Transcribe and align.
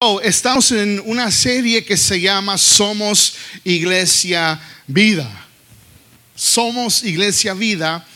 Oh, 0.00 0.20
estamos 0.20 0.70
en 0.70 1.02
una 1.06 1.28
serie 1.28 1.84
que 1.84 1.96
se 1.96 2.20
llama 2.20 2.56
Somos 2.56 3.34
Iglesia 3.64 4.60
Vida. 4.86 5.28
Somos 6.36 7.02
Iglesia 7.02 7.52
Vida. 7.52 8.06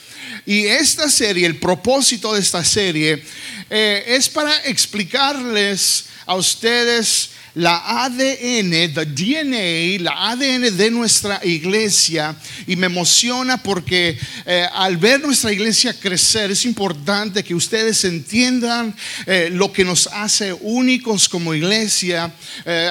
Y 0.46 0.64
esta 0.66 1.10
serie, 1.10 1.44
el 1.44 1.58
propósito 1.58 2.34
de 2.34 2.40
esta 2.40 2.64
serie, 2.64 3.24
eh, 3.68 4.04
es 4.06 4.28
para 4.28 4.56
explicarles 4.58 6.04
a 6.24 6.36
ustedes 6.36 7.30
la 7.54 8.04
ADN, 8.04 8.94
the 8.94 9.04
DNA, 9.04 10.02
la 10.02 10.30
ADN 10.30 10.74
de 10.76 10.90
nuestra 10.90 11.40
iglesia 11.44 12.34
y 12.66 12.76
me 12.76 12.86
emociona 12.86 13.62
porque 13.62 14.18
eh, 14.46 14.66
al 14.72 14.96
ver 14.96 15.20
nuestra 15.20 15.52
iglesia 15.52 15.98
crecer 15.98 16.50
es 16.50 16.64
importante 16.64 17.44
que 17.44 17.54
ustedes 17.54 18.04
entiendan 18.04 18.94
eh, 19.26 19.50
lo 19.52 19.70
que 19.70 19.84
nos 19.84 20.06
hace 20.06 20.52
únicos 20.52 21.28
como 21.28 21.54
iglesia. 21.54 22.32
Eh, 22.64 22.90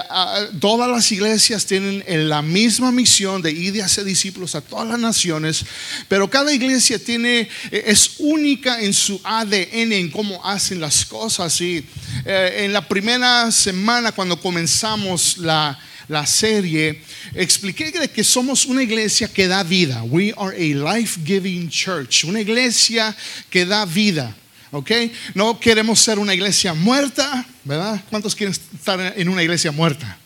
todas 0.60 0.90
las 0.90 1.12
iglesias 1.12 1.66
tienen 1.66 2.04
la 2.30 2.42
misma 2.42 2.92
misión 2.92 3.42
de 3.42 3.52
ir 3.52 3.76
y 3.76 3.82
hacer 3.82 4.04
discípulos 4.04 4.54
a 4.54 4.62
todas 4.62 4.88
las 4.88 5.00
naciones, 5.00 5.66
pero 6.08 6.30
cada 6.30 6.54
iglesia 6.54 7.00
tiene, 7.00 7.50
es 7.72 8.16
única 8.20 8.82
en 8.82 8.94
su 8.94 9.20
ADN, 9.24 9.94
en 9.94 10.12
cómo 10.12 10.44
hacen 10.46 10.80
las 10.80 11.06
cosas. 11.06 11.60
Y 11.62 11.84
en 12.26 12.74
la 12.74 12.88
primera 12.88 13.52
semana 13.52 14.12
cuando 14.12 14.40
comenzamos 14.52 15.38
la, 15.38 15.78
serie, 16.26 17.02
expliqué 17.34 17.90
que 18.14 18.22
somos 18.22 18.66
una 18.66 18.84
iglesia 18.84 19.30
que 19.30 19.48
da 19.48 19.64
vida. 19.64 20.04
We 20.04 20.34
are 20.36 20.54
a 20.54 20.76
life-giving 20.76 21.70
church, 21.70 22.26
una 22.26 22.42
iglesia 22.42 23.16
que 23.50 23.66
da 23.66 23.86
vida. 23.86 24.36
¿Ok? 24.72 24.92
No 25.36 25.58
queremos 25.58 26.02
ser 26.02 26.20
una 26.20 26.34
iglesia 26.34 26.74
muerta, 26.74 27.46
¿verdad? 27.64 28.04
¿Cuántos 28.10 28.36
quieren 28.36 28.54
estar 28.54 29.14
en 29.16 29.30
una 29.30 29.42
iglesia 29.42 29.72
muerta? 29.72 30.18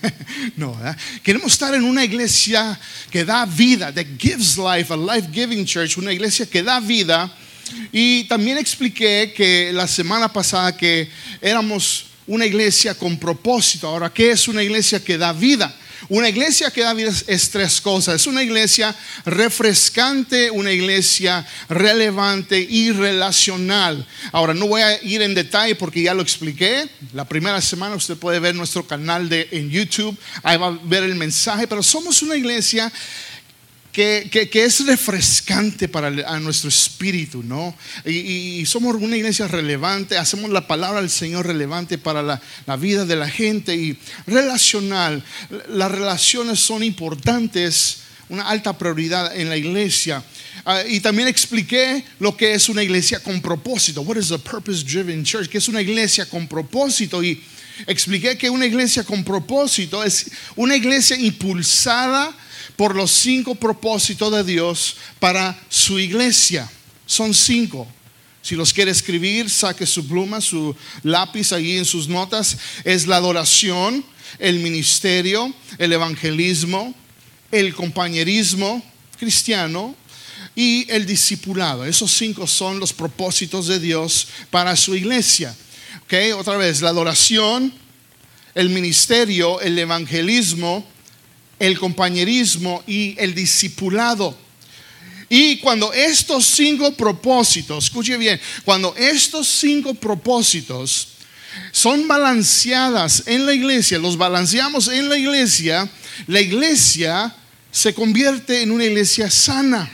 no, 0.56 0.74
¿verdad? 0.74 0.96
Queremos 1.22 1.52
estar 1.52 1.74
en 1.74 1.84
una 1.84 2.04
iglesia 2.06 2.80
que 3.10 3.22
da 3.22 3.44
vida, 3.44 3.92
that 3.92 4.06
gives 4.18 4.56
life, 4.56 4.90
a 4.90 4.96
life-giving 4.96 5.66
church, 5.66 5.98
una 5.98 6.12
iglesia 6.12 6.46
que 6.46 6.62
da 6.62 6.80
vida. 6.80 7.30
Y 7.92 8.24
también 8.24 8.56
expliqué 8.56 9.34
que 9.36 9.72
la 9.74 9.86
semana 9.86 10.32
pasada 10.32 10.74
que 10.74 11.10
éramos 11.42 12.11
una 12.26 12.46
iglesia 12.46 12.94
con 12.94 13.18
propósito. 13.18 13.88
Ahora, 13.88 14.12
¿qué 14.12 14.30
es 14.30 14.48
una 14.48 14.62
iglesia 14.62 15.02
que 15.02 15.18
da 15.18 15.32
vida? 15.32 15.74
Una 16.08 16.28
iglesia 16.28 16.70
que 16.70 16.82
da 16.82 16.94
vida 16.94 17.12
es, 17.26 17.50
tres 17.50 17.80
cosas. 17.80 18.16
Es 18.16 18.26
una 18.26 18.42
iglesia 18.42 18.94
refrescante, 19.24 20.50
una 20.50 20.72
iglesia 20.72 21.46
relevante 21.68 22.58
y 22.60 22.90
relacional. 22.90 24.06
Ahora, 24.32 24.52
no 24.52 24.66
voy 24.66 24.82
a 24.82 25.02
ir 25.02 25.22
en 25.22 25.34
detalle 25.34 25.74
porque 25.74 26.02
ya 26.02 26.14
lo 26.14 26.22
expliqué. 26.22 26.88
La 27.12 27.24
primera 27.24 27.60
semana 27.60 27.94
usted 27.94 28.16
puede 28.16 28.40
ver 28.40 28.54
nuestro 28.54 28.86
canal 28.86 29.28
de, 29.28 29.48
en 29.52 29.70
YouTube. 29.70 30.18
Ahí 30.42 30.58
va 30.58 30.68
a 30.68 30.78
ver 30.84 31.04
el 31.04 31.14
mensaje. 31.14 31.68
Pero 31.68 31.82
somos 31.82 32.20
una 32.22 32.36
iglesia 32.36 32.92
que, 33.92 34.50
es 34.52 34.86
refrescante 34.86 35.86
para 35.86 36.10
nuestro 36.40 36.70
espíritu, 36.70 37.42
¿no? 37.42 37.76
Y, 38.06 38.64
somos 38.64 38.96
una 38.96 39.16
iglesia 39.16 39.46
relevante, 39.46 40.16
hacemos 40.16 40.50
la 40.50 40.66
palabra 40.66 41.00
del 41.00 41.10
Señor 41.10 41.46
relevante 41.46 41.98
para 41.98 42.22
la, 42.22 42.40
la, 42.66 42.76
vida 42.76 43.04
de 43.04 43.16
la 43.16 43.28
gente 43.28 43.76
y 43.76 43.98
relacional. 44.26 45.22
Las 45.68 45.90
relaciones 45.90 46.58
son 46.60 46.82
importantes, 46.82 47.98
una 48.30 48.48
alta 48.48 48.76
prioridad 48.78 49.36
en 49.36 49.50
la 49.50 49.58
iglesia. 49.58 50.24
Ah, 50.64 50.82
y 50.88 51.00
también 51.00 51.28
expliqué 51.28 52.02
lo 52.18 52.34
que 52.34 52.54
es 52.54 52.70
una 52.70 52.82
iglesia 52.82 53.20
con 53.20 53.42
propósito. 53.42 54.00
What 54.02 54.16
is 54.16 54.32
a 54.32 54.38
purpose 54.38 54.84
driven 54.84 55.22
church? 55.22 55.48
Que 55.48 55.58
es 55.58 55.68
una 55.68 55.82
iglesia 55.82 56.24
con 56.24 56.48
propósito 56.48 57.22
y 57.22 57.42
expliqué 57.86 58.38
que 58.38 58.48
una 58.48 58.64
iglesia 58.64 59.04
con 59.04 59.22
propósito 59.22 60.02
es 60.02 60.30
una 60.56 60.76
iglesia 60.76 61.16
impulsada 61.16 62.34
por 62.76 62.94
los 62.96 63.10
cinco 63.10 63.54
propósitos 63.54 64.32
de 64.32 64.44
Dios 64.44 64.96
para 65.18 65.58
su 65.68 65.98
iglesia. 65.98 66.70
Son 67.06 67.34
cinco. 67.34 67.86
Si 68.42 68.56
los 68.56 68.72
quiere 68.72 68.90
escribir, 68.90 69.48
saque 69.48 69.86
su 69.86 70.06
pluma, 70.06 70.40
su 70.40 70.74
lápiz 71.02 71.52
allí 71.52 71.78
en 71.78 71.84
sus 71.84 72.08
notas. 72.08 72.58
Es 72.84 73.06
la 73.06 73.16
adoración, 73.16 74.04
el 74.38 74.58
ministerio, 74.58 75.52
el 75.78 75.92
evangelismo, 75.92 76.94
el 77.52 77.74
compañerismo 77.74 78.82
cristiano 79.18 79.94
y 80.56 80.90
el 80.90 81.06
discipulado. 81.06 81.84
Esos 81.84 82.10
cinco 82.10 82.46
son 82.46 82.80
los 82.80 82.92
propósitos 82.92 83.68
de 83.68 83.78
Dios 83.78 84.26
para 84.50 84.74
su 84.74 84.96
iglesia. 84.96 85.54
Okay, 86.04 86.32
otra 86.32 86.56
vez, 86.56 86.82
la 86.82 86.90
adoración, 86.90 87.72
el 88.54 88.68
ministerio, 88.68 89.60
el 89.60 89.78
evangelismo, 89.78 90.86
el 91.62 91.78
compañerismo 91.78 92.82
y 92.88 93.14
el 93.18 93.36
discipulado. 93.36 94.36
Y 95.28 95.58
cuando 95.58 95.92
estos 95.92 96.44
cinco 96.44 96.92
propósitos, 96.94 97.84
escuche 97.84 98.16
bien, 98.16 98.40
cuando 98.64 98.94
estos 98.96 99.46
cinco 99.46 99.94
propósitos 99.94 101.08
son 101.70 102.08
balanceadas 102.08 103.22
en 103.26 103.46
la 103.46 103.54
iglesia, 103.54 104.00
los 104.00 104.18
balanceamos 104.18 104.88
en 104.88 105.08
la 105.08 105.16
iglesia, 105.16 105.88
la 106.26 106.40
iglesia 106.40 107.32
se 107.70 107.94
convierte 107.94 108.62
en 108.62 108.72
una 108.72 108.84
iglesia 108.84 109.30
sana. 109.30 109.88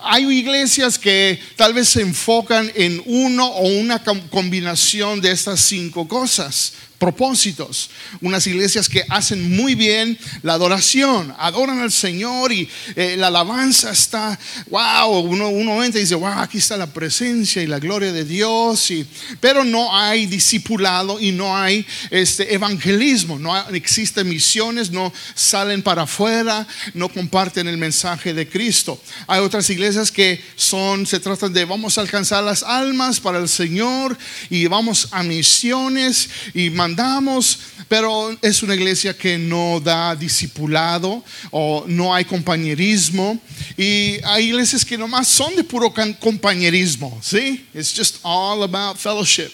Hay 0.00 0.24
iglesias 0.24 0.98
que 0.98 1.38
tal 1.54 1.72
vez 1.72 1.88
se 1.88 2.02
enfocan 2.02 2.70
en 2.74 3.00
uno 3.06 3.46
o 3.46 3.68
una 3.68 4.02
combinación 4.02 5.20
de 5.20 5.30
estas 5.30 5.60
cinco 5.60 6.08
cosas 6.08 6.72
propósitos. 6.98 7.90
Unas 8.20 8.46
iglesias 8.46 8.88
que 8.88 9.04
hacen 9.08 9.56
muy 9.56 9.74
bien 9.74 10.18
la 10.42 10.54
adoración, 10.54 11.34
adoran 11.38 11.80
al 11.80 11.92
Señor 11.92 12.52
y 12.52 12.68
eh, 12.94 13.16
la 13.18 13.28
alabanza 13.28 13.90
está, 13.90 14.38
wow, 14.70 15.18
uno, 15.20 15.48
uno 15.48 15.84
entra 15.84 16.00
y 16.00 16.04
dice, 16.04 16.14
wow, 16.14 16.38
aquí 16.38 16.58
está 16.58 16.76
la 16.76 16.86
presencia 16.86 17.62
y 17.62 17.66
la 17.66 17.78
gloria 17.78 18.12
de 18.12 18.24
Dios, 18.24 18.90
y, 18.90 19.06
pero 19.40 19.64
no 19.64 19.94
hay 19.96 20.26
discipulado 20.26 21.20
y 21.20 21.32
no 21.32 21.56
hay 21.56 21.86
este, 22.10 22.54
evangelismo, 22.54 23.38
no 23.38 23.56
existen 23.68 24.28
misiones, 24.28 24.90
no 24.90 25.12
salen 25.34 25.82
para 25.82 26.02
afuera, 26.02 26.66
no 26.94 27.08
comparten 27.08 27.68
el 27.68 27.76
mensaje 27.76 28.32
de 28.32 28.48
Cristo. 28.48 29.00
Hay 29.26 29.40
otras 29.40 29.68
iglesias 29.70 30.10
que 30.10 30.42
son, 30.56 31.06
se 31.06 31.20
tratan 31.20 31.52
de 31.52 31.64
vamos 31.64 31.98
a 31.98 32.00
alcanzar 32.00 32.42
las 32.42 32.62
almas 32.62 33.20
para 33.20 33.38
el 33.38 33.48
Señor 33.48 34.16
y 34.50 34.66
vamos 34.66 35.08
a 35.10 35.22
misiones 35.22 36.28
y 36.54 36.70
andamos, 36.86 37.58
pero 37.88 38.36
es 38.40 38.62
una 38.62 38.74
iglesia 38.74 39.16
que 39.16 39.36
no 39.36 39.80
da 39.80 40.16
discipulado 40.16 41.22
o 41.50 41.84
no 41.86 42.14
hay 42.14 42.24
compañerismo. 42.24 43.38
Y 43.76 44.18
hay 44.24 44.46
iglesias 44.46 44.84
que 44.84 44.96
nomás 44.96 45.28
son 45.28 45.54
de 45.54 45.64
puro 45.64 45.92
compañerismo, 46.18 47.18
¿sí? 47.22 47.66
It's 47.74 47.94
just 47.94 48.16
all 48.22 48.62
about 48.62 48.96
fellowship. 48.96 49.50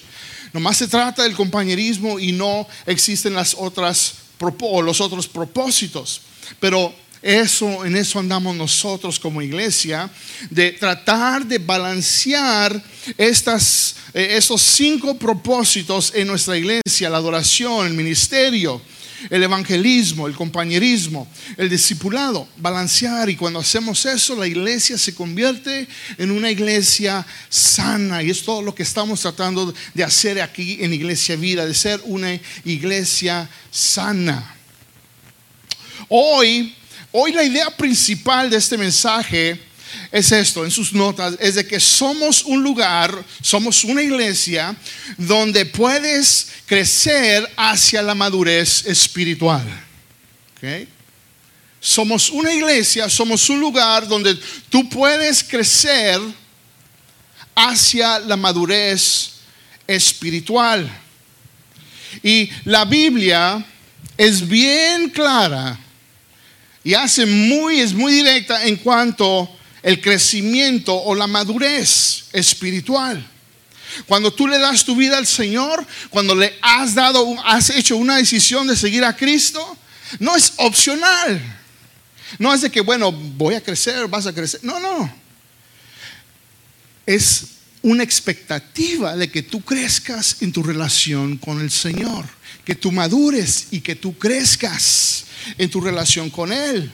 Nomás 0.53 0.77
se 0.77 0.87
trata 0.87 1.25
del 1.25 1.35
compañerismo 1.35 2.19
y 2.19 2.33
no 2.33 2.67
existen 2.87 3.35
las 3.35 3.55
otras 3.59 4.15
los 4.83 5.01
otros 5.01 5.29
propósitos. 5.29 6.21
Pero 6.59 6.93
eso, 7.23 7.85
en 7.85 7.97
eso 7.97 8.19
andamos 8.19 8.57
nosotros 8.57 9.19
como 9.21 9.41
iglesia, 9.41 10.11
de 10.51 10.73
tratar 10.73 11.47
de 11.47 11.59
balancear 11.59 12.83
estas, 13.17 13.95
eh, 14.13 14.35
esos 14.37 14.61
cinco 14.61 15.17
propósitos 15.17 16.13
en 16.15 16.27
nuestra 16.27 16.59
iglesia, 16.59 17.09
la 17.09 17.19
adoración, 17.19 17.87
el 17.87 17.95
ministerio, 17.95 18.83
el 19.31 19.43
evangelismo, 19.43 20.27
el 20.27 20.35
compañerismo, 20.35 21.29
el 21.57 21.71
discipulado, 21.71 22.49
balancear. 22.57 23.31
Y 23.31 23.37
cuando 23.37 23.61
hacemos 23.61 24.05
eso, 24.05 24.35
la 24.35 24.49
iglesia 24.49 24.99
se 24.99 25.15
convierte 25.15 25.87
en 26.19 26.33
una 26.33 26.51
iglesia 26.51 27.25
sana. 27.49 28.23
Y 28.23 28.31
es 28.31 28.43
todo 28.43 28.63
lo 28.63 28.75
que 28.75 28.83
estamos 28.83 29.21
tratando 29.21 29.73
de 29.95 30.05
hacer 30.05 30.41
aquí 30.41 30.79
en 30.81 30.93
Iglesia 30.93 31.37
Vida, 31.37 31.65
de 31.65 31.75
ser 31.75 32.01
una 32.05 32.39
iglesia 32.65 33.49
sana. 33.71 34.57
Hoy 36.09 36.75
Hoy 37.15 37.33
la 37.33 37.45
idea 37.45 37.69
principal 37.69 38.49
de 38.49 38.57
este 38.57 38.79
mensaje 38.79 39.61
es 40.11 40.33
esto, 40.33 40.65
en 40.65 40.71
sus 40.71 40.95
notas, 40.95 41.37
es 41.39 41.57
de 41.57 41.67
que 41.67 41.79
somos 41.79 42.43
un 42.45 42.63
lugar, 42.63 43.23
somos 43.43 43.85
una 43.85 44.03
iglesia 44.03 44.75
donde 45.19 45.67
puedes 45.67 46.49
crecer 46.65 47.47
hacia 47.55 48.01
la 48.01 48.15
madurez 48.15 48.87
espiritual. 48.87 49.63
Somos 51.79 52.31
una 52.31 52.55
iglesia, 52.55 53.11
somos 53.11 53.47
un 53.51 53.61
lugar 53.61 54.09
donde 54.09 54.35
tú 54.71 54.89
puedes 54.89 55.45
crecer 55.45 56.19
hacia 57.55 58.21
la 58.21 58.39
madurez 58.39 59.33
espiritual. 59.87 60.91
Y 62.23 62.49
la 62.65 62.87
Biblia 62.87 63.63
es 64.17 64.49
bien 64.49 65.11
clara 65.11 65.79
y 66.85 66.95
hace 66.95 67.27
muy, 67.27 67.81
es 67.81 67.93
muy 67.93 68.13
directa 68.13 68.67
en 68.67 68.77
cuanto 68.77 69.49
el 69.83 70.01
crecimiento 70.01 70.95
o 70.95 71.15
la 71.15 71.27
madurez 71.27 72.25
espiritual. 72.33 73.25
Cuando 74.07 74.33
tú 74.33 74.49
le 74.49 74.59
das 74.59 74.85
tu 74.85 74.97
vida 74.97 75.19
al 75.19 75.27
Señor, 75.27 75.87
cuando 76.11 76.35
le 76.35 76.55
has 76.63 76.95
dado, 76.95 77.37
has 77.45 77.71
hecho 77.71 77.97
una 77.97 78.17
decisión 78.17 78.67
de 78.67 78.77
seguir 78.77 79.05
a 79.05 79.17
Cristo, 79.17 79.77
no 80.19 80.35
es 80.37 80.55
opcional. 80.57 81.59
No 82.39 82.53
es 82.55 82.63
de 82.63 82.71
que, 82.71 82.81
bueno, 82.81 83.13
voy 83.13 83.55
a 83.55 83.61
crecer, 83.61 84.09
vas 84.09 84.27
a 84.27 84.33
crecer. 84.33 84.61
No, 84.63 84.81
no. 84.81 85.13
Es 87.05 87.45
una 87.83 88.03
expectativa 88.03 89.17
de 89.17 89.31
que 89.31 89.43
tú 89.43 89.61
crezcas 89.61 90.37
en 90.41 90.53
tu 90.53 90.63
relación 90.63 91.37
con 91.37 91.61
el 91.61 91.71
Señor, 91.71 92.25
que 92.65 92.75
tú 92.75 92.93
madures 92.93 93.69
y 93.71 93.81
que 93.81 93.97
tú 93.97 94.17
crezcas 94.17 95.25
en 95.59 95.71
tu 95.71 95.81
relación 95.81 96.31
con 96.31 96.53
Él. 96.53 96.91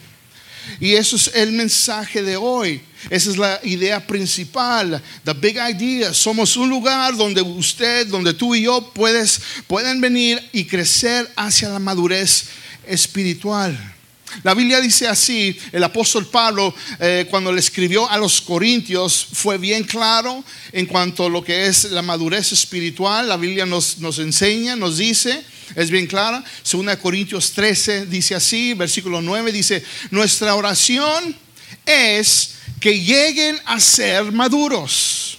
Y 0.80 0.94
eso 0.94 1.16
es 1.16 1.30
el 1.34 1.52
mensaje 1.52 2.22
de 2.22 2.36
hoy. 2.36 2.80
Esa 3.10 3.30
es 3.30 3.36
la 3.36 3.60
idea 3.64 4.06
principal, 4.06 5.02
the 5.24 5.32
big 5.32 5.56
idea. 5.56 6.12
Somos 6.12 6.56
un 6.56 6.68
lugar 6.68 7.16
donde 7.16 7.40
usted, 7.40 8.06
donde 8.06 8.34
tú 8.34 8.54
y 8.54 8.62
yo 8.62 8.92
puedes, 8.92 9.40
pueden 9.66 10.00
venir 10.00 10.46
y 10.52 10.64
crecer 10.64 11.30
hacia 11.36 11.68
la 11.68 11.78
madurez 11.78 12.44
espiritual. 12.86 13.94
La 14.42 14.54
Biblia 14.54 14.80
dice 14.80 15.08
así, 15.08 15.58
el 15.72 15.82
apóstol 15.82 16.26
Pablo 16.26 16.74
eh, 17.00 17.26
cuando 17.30 17.50
le 17.50 17.60
escribió 17.60 18.08
a 18.10 18.18
los 18.18 18.42
Corintios 18.42 19.26
fue 19.32 19.56
bien 19.56 19.84
claro 19.84 20.44
en 20.72 20.84
cuanto 20.84 21.26
a 21.26 21.30
lo 21.30 21.42
que 21.42 21.66
es 21.66 21.84
la 21.84 22.02
madurez 22.02 22.52
espiritual. 22.52 23.26
La 23.26 23.38
Biblia 23.38 23.64
nos, 23.64 23.98
nos 23.98 24.18
enseña, 24.18 24.76
nos 24.76 24.98
dice, 24.98 25.42
es 25.74 25.90
bien 25.90 26.06
clara. 26.06 26.44
Segunda 26.62 26.98
Corintios 26.98 27.52
13 27.52 28.06
dice 28.06 28.34
así, 28.34 28.74
versículo 28.74 29.20
9 29.20 29.52
dice, 29.52 29.84
nuestra 30.10 30.54
oración 30.54 31.36
es 31.84 32.54
que 32.80 33.00
lleguen 33.00 33.58
a 33.64 33.80
ser 33.80 34.30
maduros. 34.32 35.38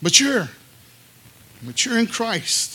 Mature. 0.00 0.48
Mature 1.62 2.00
in 2.00 2.06
Christ. 2.06 2.74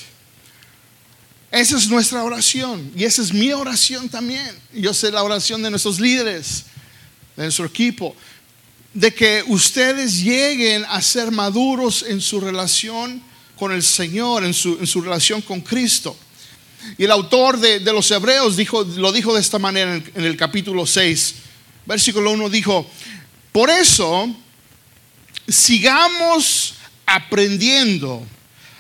Esa 1.52 1.78
es 1.78 1.88
nuestra 1.88 2.24
oración 2.24 2.92
y 2.96 3.04
esa 3.04 3.22
es 3.22 3.32
mi 3.32 3.52
oración 3.54 4.10
también. 4.10 4.50
Yo 4.74 4.94
sé 4.94 5.12
la 5.12 5.22
oración 5.22 5.62
de 5.62 5.70
nuestros 5.70 6.00
líderes, 6.00 6.64
de 7.36 7.44
nuestro 7.44 7.66
equipo, 7.66 8.16
de 8.94 9.14
que 9.14 9.44
ustedes 9.48 10.24
lleguen 10.24 10.84
a 10.86 11.02
ser 11.02 11.32
maduros 11.32 12.04
en 12.08 12.22
su 12.22 12.40
relación 12.40 13.22
con 13.58 13.72
el 13.72 13.84
Señor, 13.84 14.44
en 14.44 14.54
su, 14.54 14.78
en 14.80 14.88
su 14.88 15.02
relación 15.02 15.42
con 15.42 15.62
Cristo. 15.62 16.16
Y 16.98 17.06
el 17.06 17.12
autor 17.12 17.60
de, 17.60 17.80
de, 17.80 17.94
los 17.94 18.10
Hebreos 18.12 18.58
dijo, 18.58 18.84
lo 18.84 19.12
dijo 19.12 19.34
de 19.34 19.42
esta 19.42 19.60
manera 19.60 19.96
en, 19.96 20.12
en 20.16 20.26
el 20.26 20.36
capítulo 20.36 20.86
6, 20.86 21.36
versículo 21.86 22.32
1 22.32 22.50
dijo, 22.50 22.86
por 23.52 23.70
eso 23.70 24.36
sigamos 25.48 26.76
aprendiendo 27.06 28.26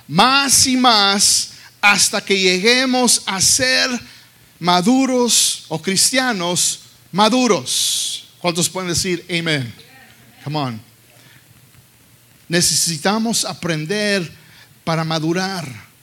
más 0.07 0.67
y 0.67 0.75
más 0.75 1.51
hasta 1.81 2.23
que 2.23 2.39
lleguemos 2.39 3.21
a 3.25 3.41
ser 3.41 3.89
maduros 4.59 5.65
o 5.67 5.81
cristianos 5.81 6.79
maduros. 7.11 8.25
¿Cuántos 8.39 8.69
pueden 8.69 8.89
decir 8.89 9.25
amén? 9.29 9.73
Come 10.43 10.57
on. 10.57 10.81
Necesitamos 12.49 13.45
aprender 13.45 14.29
para 14.83 15.03
madurar. 15.03 15.93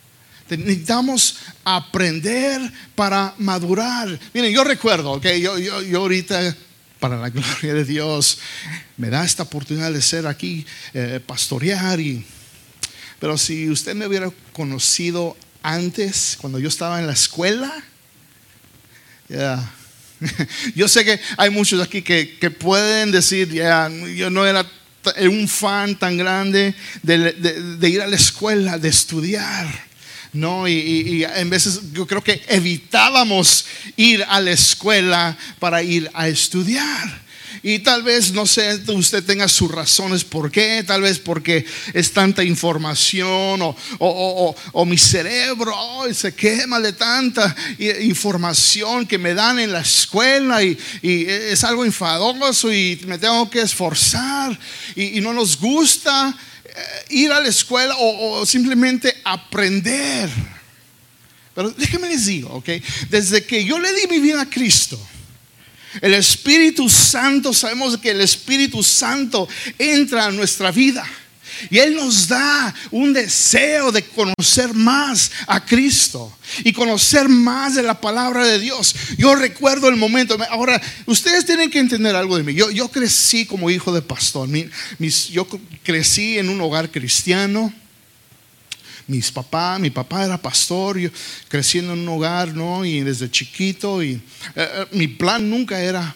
Necesitamos 0.48 1.36
aprender 1.64 2.60
para 2.94 3.34
madurar. 3.38 4.18
Miren, 4.34 4.52
yo 4.52 4.64
recuerdo, 4.64 5.12
ok, 5.12 5.26
yo, 5.40 5.58
yo, 5.58 5.82
yo 5.82 6.00
ahorita, 6.00 6.56
para 6.98 7.16
la 7.16 7.28
gloria 7.30 7.74
de 7.74 7.84
Dios, 7.84 8.38
me 8.96 9.10
da 9.10 9.24
esta 9.24 9.44
oportunidad 9.44 9.92
de 9.92 10.02
ser 10.02 10.26
aquí, 10.26 10.66
eh, 10.94 11.20
pastorear 11.24 12.00
y... 12.00 12.24
Pero 13.20 13.36
si 13.36 13.68
usted 13.68 13.94
me 13.94 14.06
hubiera 14.06 14.30
conocido 14.52 15.36
antes, 15.62 16.38
cuando 16.40 16.58
yo 16.58 16.68
estaba 16.68 17.00
en 17.00 17.06
la 17.06 17.12
escuela. 17.12 17.70
Yo 20.74 20.88
sé 20.88 21.04
que 21.04 21.20
hay 21.36 21.50
muchos 21.50 21.80
aquí 21.80 22.02
que, 22.02 22.36
que 22.38 22.50
pueden 22.50 23.10
decir, 23.10 23.48
ya, 23.50 23.88
yo 23.88 24.28
no 24.28 24.46
era 24.46 24.66
un 25.28 25.48
fan 25.48 25.98
tan 25.98 26.16
grande 26.16 26.74
de, 27.02 27.88
ir 27.88 28.02
a 28.02 28.06
la 28.06 28.16
escuela, 28.16 28.78
de 28.78 28.88
estudiar. 28.88 29.66
No, 30.32 30.68
y, 30.68 30.72
y 30.72 31.24
en 31.24 31.50
veces 31.50 31.80
yo 31.92 32.06
creo 32.06 32.22
que 32.22 32.42
evitábamos 32.48 33.66
ir 33.96 34.24
a 34.28 34.40
la 34.40 34.52
escuela 34.52 35.36
para 35.58 35.82
ir 35.82 36.08
a 36.14 36.28
estudiar. 36.28 37.29
Y 37.62 37.80
tal 37.80 38.02
vez, 38.02 38.32
no 38.32 38.46
sé, 38.46 38.80
usted 38.88 39.24
tenga 39.24 39.48
sus 39.48 39.70
razones 39.70 40.24
por 40.24 40.50
qué, 40.50 40.84
tal 40.86 41.02
vez 41.02 41.18
porque 41.18 41.64
es 41.92 42.12
tanta 42.12 42.42
información 42.42 43.62
o, 43.62 43.68
o, 43.68 43.76
o, 43.98 44.56
o 44.72 44.84
mi 44.84 44.98
cerebro 44.98 45.74
se 46.12 46.34
quema 46.34 46.80
de 46.80 46.92
tanta 46.92 47.54
información 48.00 49.06
que 49.06 49.18
me 49.18 49.34
dan 49.34 49.58
en 49.58 49.72
la 49.72 49.80
escuela 49.80 50.62
y, 50.62 50.78
es 51.02 51.64
algo 51.64 51.84
enfadoso 51.84 52.72
y 52.72 53.00
me 53.06 53.18
tengo 53.18 53.48
que 53.50 53.62
esforzar 53.62 54.58
y, 54.96 55.20
no 55.20 55.32
nos 55.32 55.58
gusta 55.58 56.34
ir 57.10 57.32
a 57.32 57.40
la 57.40 57.48
escuela 57.48 57.94
o, 57.98 58.44
simplemente 58.46 59.14
aprender. 59.24 60.30
Pero 61.54 61.70
déjenme 61.70 62.08
les 62.08 62.26
digo, 62.26 62.48
ok, 62.50 62.68
desde 63.08 63.44
que 63.44 63.64
yo 63.64 63.78
le 63.78 63.92
di 63.92 64.06
mi 64.08 64.20
vida 64.20 64.42
a 64.42 64.48
Cristo, 64.48 64.98
el 66.00 66.14
Espíritu 66.14 66.88
Santo, 66.88 67.52
sabemos 67.52 67.98
que 67.98 68.10
el 68.10 68.20
Espíritu 68.20 68.82
Santo 68.82 69.48
entra 69.78 70.26
a 70.26 70.30
nuestra 70.30 70.70
vida. 70.70 71.06
Y 71.68 71.78
Él 71.78 71.94
nos 71.94 72.28
da 72.28 72.74
un 72.90 73.12
deseo 73.12 73.92
de 73.92 74.02
conocer 74.02 74.72
más 74.72 75.30
a 75.46 75.64
Cristo 75.64 76.32
y 76.64 76.72
conocer 76.72 77.28
más 77.28 77.74
de 77.74 77.82
la 77.82 78.00
palabra 78.00 78.46
de 78.46 78.58
Dios. 78.58 78.94
Yo 79.18 79.34
recuerdo 79.34 79.88
el 79.88 79.96
momento, 79.96 80.38
ahora 80.48 80.80
ustedes 81.06 81.44
tienen 81.44 81.70
que 81.70 81.78
entender 81.78 82.16
algo 82.16 82.36
de 82.36 82.44
mí. 82.44 82.54
Yo, 82.54 82.70
yo 82.70 82.88
crecí 82.88 83.44
como 83.44 83.68
hijo 83.68 83.92
de 83.92 84.00
pastor, 84.00 84.48
yo 85.30 85.46
crecí 85.82 86.38
en 86.38 86.48
un 86.48 86.60
hogar 86.60 86.90
cristiano 86.90 87.72
mis 89.10 89.30
papás, 89.32 89.80
mi 89.80 89.90
papá 89.90 90.24
era 90.24 90.40
pastor, 90.40 90.96
yo 90.96 91.10
creciendo 91.48 91.92
en 91.92 92.00
un 92.00 92.08
hogar, 92.08 92.54
¿no? 92.54 92.84
Y 92.84 93.00
desde 93.00 93.30
chiquito, 93.30 94.02
y 94.02 94.22
eh, 94.54 94.86
mi 94.92 95.08
plan 95.08 95.50
nunca 95.50 95.80
era, 95.80 96.14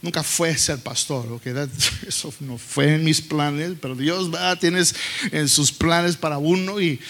nunca 0.00 0.22
fue 0.22 0.56
ser 0.56 0.78
pastor, 0.78 1.30
¿ok? 1.32 1.46
Eso 2.06 2.32
no 2.40 2.56
fue 2.56 2.94
en 2.94 3.04
mis 3.04 3.20
planes, 3.20 3.72
pero 3.82 3.96
Dios 3.96 4.32
va, 4.32 4.56
tienes 4.56 4.94
en 5.32 5.48
sus 5.48 5.72
planes 5.72 6.16
para 6.16 6.38
uno 6.38 6.80
y 6.80 7.00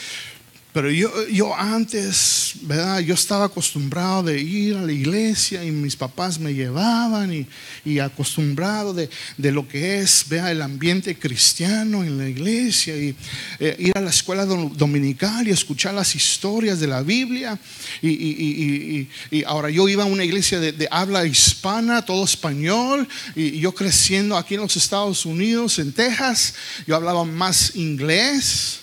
pero 0.73 0.91
yo, 0.91 1.11
yo 1.29 1.57
antes, 1.57 2.53
¿verdad? 2.63 3.01
Yo 3.01 3.15
estaba 3.15 3.47
acostumbrado 3.47 4.25
de 4.25 4.39
ir 4.41 4.77
a 4.77 4.83
la 4.83 4.93
iglesia 4.93 5.65
y 5.65 5.71
mis 5.71 5.97
papás 5.97 6.39
me 6.39 6.53
llevaban 6.53 7.33
y, 7.33 7.47
y 7.87 7.99
acostumbrado 8.01 8.93
de, 8.93 9.09
de, 9.39 9.51
lo 9.51 9.67
que 9.67 10.01
es, 10.01 10.27
vea, 10.29 10.51
el 10.51 10.61
ambiente 10.61 11.19
cristiano 11.19 12.05
en 12.05 12.19
la 12.19 12.29
iglesia 12.29 12.95
y 12.97 13.17
eh, 13.61 13.77
ir 13.79 13.97
a 13.97 14.03
la 14.03 14.11
escuela 14.11 14.45
dominical 14.45 15.49
y 15.49 15.53
escuchar 15.53 15.95
las 15.95 16.15
historias 16.15 16.79
de 16.79 16.87
la 16.87 17.03
Biblia. 17.03 17.59
Y, 18.03 18.11
y, 18.11 19.09
y 19.31 19.45
ahora 19.45 19.71
yo 19.71 19.89
iba 19.89 20.03
a 20.03 20.07
una 20.07 20.25
iglesia 20.25 20.61
de, 20.61 20.73
de, 20.73 20.87
habla 20.91 21.25
hispana, 21.25 22.05
todo 22.05 22.25
español, 22.25 23.09
y 23.35 23.59
yo 23.59 23.75
creciendo 23.75 24.37
aquí 24.37 24.55
en 24.55 24.61
los 24.61 24.77
Estados 24.77 25.25
Unidos, 25.25 25.79
en 25.79 25.93
Texas, 25.93 26.55
yo 26.87 26.95
hablaba 26.95 27.25
más 27.25 27.75
inglés. 27.75 28.81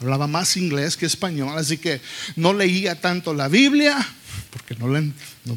Hablaba 0.00 0.28
más 0.28 0.56
inglés 0.56 0.96
que 0.96 1.06
español, 1.06 1.58
así 1.58 1.76
que 1.76 2.00
no 2.36 2.52
leía 2.52 3.00
tanto 3.00 3.34
la 3.34 3.48
Biblia, 3.48 3.96
porque 4.50 4.76
no, 4.76 4.88
le, 4.88 5.12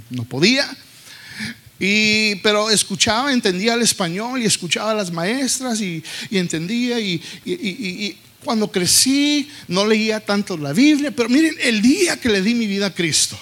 no, 0.10 0.24
podía. 0.24 0.68
Y, 1.80 2.36
pero 2.38 2.72
escuchaba, 2.72 3.32
entendía 3.32 3.76
el 3.76 3.82
español 3.84 4.42
y 4.42 4.46
escuchaba 4.46 4.92
a 4.92 4.96
las 4.96 5.12
maestras 5.12 5.80
y, 5.80 6.04
entendía. 6.32 7.00
Y, 7.00 7.22
y, 7.46 8.18
cuando 8.44 8.72
crecí 8.72 9.48
no 9.68 9.86
leía 9.86 10.20
tanto 10.20 10.58
la 10.58 10.74
Biblia, 10.74 11.12
pero 11.12 11.30
miren, 11.30 11.56
el 11.60 11.80
día 11.84 12.20
que 12.20 12.30
le 12.30 12.42
di 12.42 12.56
mi 12.56 12.66
vida 12.66 12.88
a 12.88 12.94
Cristo. 12.94 13.38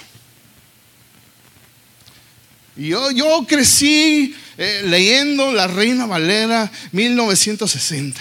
Yo, 2.76 3.10
yo 3.10 3.46
crecí 3.48 4.34
eh, 4.58 4.82
leyendo 4.84 5.52
La 5.52 5.66
Reina 5.66 6.04
Valera 6.04 6.70
1960 6.92 8.20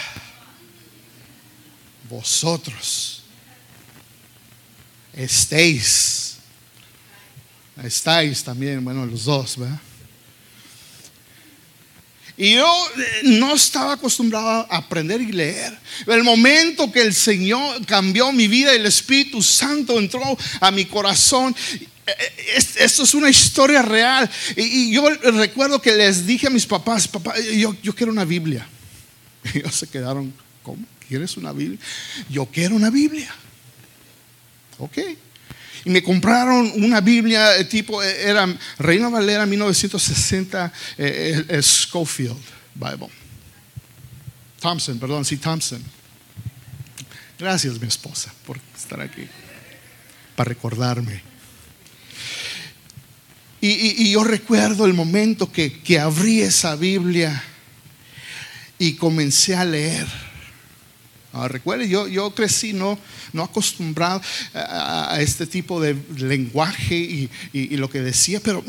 vosotros 2.09 3.21
estéis. 5.13 6.37
Estáis 7.83 8.43
también, 8.43 8.83
bueno, 8.83 9.05
los 9.05 9.25
dos, 9.25 9.57
¿verdad? 9.57 9.79
Y 12.35 12.55
yo 12.55 12.87
no 13.23 13.53
estaba 13.53 13.93
acostumbrado 13.93 14.65
a 14.69 14.77
aprender 14.77 15.19
y 15.19 15.31
leer. 15.31 15.77
El 16.07 16.23
momento 16.23 16.89
que 16.89 17.01
el 17.01 17.13
Señor 17.13 17.85
cambió 17.85 18.31
mi 18.31 18.47
vida, 18.47 18.71
el 18.71 18.85
Espíritu 18.85 19.41
Santo 19.41 19.99
entró 19.99 20.37
a 20.61 20.71
mi 20.71 20.85
corazón. 20.85 21.53
Esto 22.77 23.03
es 23.03 23.13
una 23.13 23.29
historia 23.29 23.81
real. 23.81 24.29
Y 24.55 24.91
yo 24.91 25.09
recuerdo 25.09 25.81
que 25.81 25.91
les 25.91 26.25
dije 26.25 26.47
a 26.47 26.49
mis 26.49 26.65
papás, 26.65 27.09
papá, 27.09 27.37
yo, 27.39 27.75
yo 27.83 27.93
quiero 27.93 28.11
una 28.11 28.23
Biblia. 28.23 28.65
Y 29.53 29.57
ellos 29.59 29.75
se 29.75 29.87
quedaron. 29.87 30.33
¿Quieres 31.09 31.35
una 31.35 31.51
Biblia? 31.51 31.79
Yo 32.29 32.45
quiero 32.45 32.75
una 32.75 32.91
Biblia. 32.91 33.33
Ok. 34.77 34.97
Y 35.85 35.89
me 35.89 36.03
compraron 36.03 36.71
una 36.75 37.01
Biblia 37.01 37.57
eh, 37.57 37.65
tipo, 37.65 38.03
eh, 38.03 38.29
era 38.29 38.47
Reina 38.77 39.09
Valera 39.09 39.45
1960 39.45 40.71
eh, 40.97 41.59
Schofield 41.61 42.37
Bible. 42.75 43.09
Thompson, 44.61 44.99
perdón, 44.99 45.25
sí, 45.25 45.37
Thompson. 45.37 45.83
Gracias, 47.39 47.79
mi 47.79 47.87
esposa, 47.87 48.33
por 48.45 48.59
estar 48.75 49.01
aquí, 49.01 49.25
para 50.35 50.49
recordarme. 50.49 51.21
Y, 53.61 54.11
yo 54.11 54.23
recuerdo 54.23 54.85
el 54.85 54.93
momento 54.93 55.51
que, 55.51 55.81
que 55.81 55.99
abrí 55.99 56.41
esa 56.41 56.75
Biblia 56.75 57.43
y 58.77 58.93
comencé 58.93 59.55
a 59.55 59.65
leer. 59.65 60.28
Ah, 61.31 61.47
recuerde, 61.47 61.87
yo, 61.87 62.33
crecí 62.33 62.73
no, 62.73 62.97
no 63.33 63.43
acostumbrado 63.43 64.21
a, 64.53 65.17
este 65.21 65.45
tipo 65.45 65.79
de 65.79 65.95
lenguaje 66.17 67.29
y, 67.53 67.77
lo 67.77 67.89
que 67.89 68.01
decía, 68.01 68.39
pero 68.39 68.63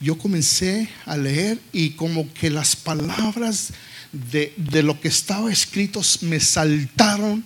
yo 0.00 0.18
comencé 0.18 0.88
a 1.06 1.16
leer 1.16 1.58
y 1.72 1.90
como 1.90 2.30
que 2.34 2.50
las 2.50 2.76
palabras 2.76 3.72
de, 4.12 4.82
lo 4.82 5.00
que 5.00 5.08
estaba 5.08 5.50
escrito 5.50 6.02
me 6.20 6.40
saltaron 6.40 7.44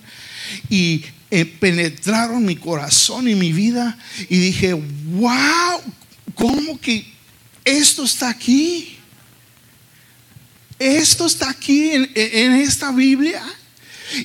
y 0.69 1.03
eh, 1.31 1.45
penetraron 1.45 2.43
mi 2.43 2.55
corazón 2.55 3.27
y 3.29 3.35
mi 3.35 3.53
vida 3.53 3.97
y 4.29 4.37
dije, 4.39 4.73
wow, 4.73 5.81
¿cómo 6.35 6.79
que 6.79 7.05
esto 7.63 8.03
está 8.03 8.29
aquí? 8.29 8.97
Esto 10.79 11.25
está 11.25 11.49
aquí 11.49 11.91
en, 11.91 12.53
esta 12.53 12.91
Biblia. 12.91 13.43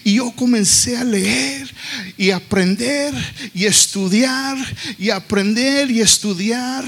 Y 0.04 0.14
yo 0.14 0.32
comencé 0.32 0.96
a 0.96 1.04
leer 1.04 1.72
y 2.16 2.30
aprender 2.30 3.14
y 3.52 3.64
estudiar 3.64 4.56
y 4.98 5.10
aprender 5.10 5.90
y 5.90 6.00
estudiar. 6.00 6.84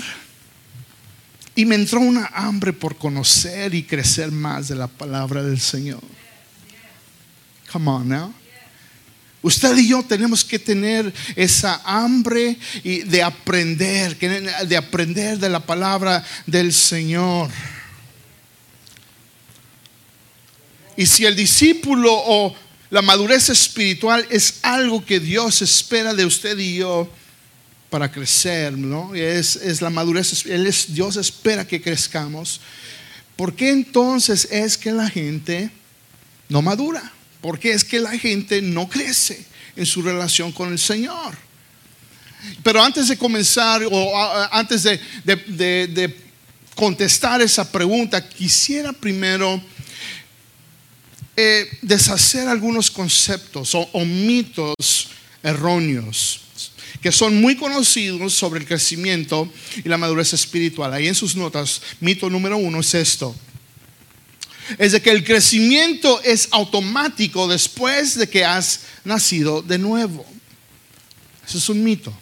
Y 1.54 1.64
me 1.64 1.74
entró 1.74 2.00
una 2.00 2.26
hambre 2.34 2.72
por 2.72 2.96
conocer 2.96 3.74
y 3.74 3.82
crecer 3.82 4.30
más 4.30 4.68
de 4.68 4.76
la 4.76 4.88
palabra 4.88 5.42
del 5.42 5.60
Señor. 5.60 6.02
Come 7.72 7.90
on 7.90 8.08
now. 8.08 8.34
Usted 9.42 9.76
y 9.76 9.88
yo 9.88 10.02
tenemos 10.02 10.44
que 10.44 10.58
tener 10.58 11.12
esa 11.36 11.80
hambre 11.84 12.58
de 12.82 13.22
aprender, 13.22 14.18
de 14.18 14.76
aprender 14.76 15.38
de 15.38 15.48
la 15.48 15.60
palabra 15.60 16.24
del 16.46 16.72
Señor. 16.72 17.48
Y 20.96 21.06
si 21.06 21.24
el 21.26 21.36
discípulo 21.36 22.10
o 22.12 22.56
la 22.90 23.02
madurez 23.02 23.48
espiritual 23.48 24.26
es 24.30 24.60
algo 24.62 25.04
que 25.04 25.18
Dios 25.18 25.62
espera 25.62 26.14
de 26.14 26.24
usted 26.24 26.56
y 26.58 26.76
yo 26.76 27.08
para 27.90 28.10
crecer, 28.10 28.76
¿no? 28.76 29.14
Es, 29.14 29.80
la 29.80 29.90
madurez, 29.90 30.44
es, 30.46 30.94
Dios 30.94 31.16
espera 31.16 31.66
que 31.66 31.80
crezcamos. 31.80 32.60
¿Por 33.36 33.54
qué 33.54 33.70
entonces 33.70 34.48
es 34.50 34.76
que 34.78 34.92
la 34.92 35.08
gente 35.10 35.70
no 36.48 36.62
madura? 36.62 37.12
Porque 37.40 37.72
es 37.72 37.84
que 37.84 38.00
la 38.00 38.16
gente 38.18 38.62
no 38.62 38.88
crece 38.88 39.44
en 39.76 39.86
su 39.86 40.02
relación 40.02 40.52
con 40.52 40.72
el 40.72 40.78
Señor. 40.78 41.36
Pero 42.62 42.82
antes 42.82 43.08
de 43.08 43.16
comenzar 43.16 43.82
o 43.90 44.12
antes 44.50 44.82
de, 44.84 46.16
contestar 46.74 47.40
esa 47.40 47.70
pregunta, 47.70 48.26
quisiera 48.28 48.92
primero 48.92 49.62
eh, 51.36 51.68
deshacer 51.82 52.48
algunos 52.48 52.90
conceptos 52.90 53.74
o, 53.74 54.04
mitos 54.04 55.08
erróneos 55.42 56.40
que 57.02 57.12
son 57.12 57.40
muy 57.40 57.56
conocidos 57.56 58.32
sobre 58.32 58.60
el 58.60 58.66
crecimiento 58.66 59.52
y 59.84 59.88
la 59.88 59.98
madurez 59.98 60.32
espiritual. 60.32 60.92
Ahí 60.92 61.06
en 61.06 61.14
sus 61.14 61.36
notas, 61.36 61.82
mito 62.00 62.28
número 62.28 62.56
uno 62.56 62.80
es 62.80 62.94
esto 62.94 63.36
es 64.78 64.92
de 64.92 65.00
que 65.00 65.10
el 65.10 65.24
crecimiento 65.24 66.20
es 66.22 66.48
automático 66.50 67.46
después 67.46 68.16
de 68.16 68.28
que 68.28 68.44
has 68.44 68.80
nacido 69.04 69.62
de 69.62 69.78
nuevo. 69.78 70.26
Eso 71.46 71.58
es 71.58 71.68
un 71.68 71.84
mito. 71.84 72.12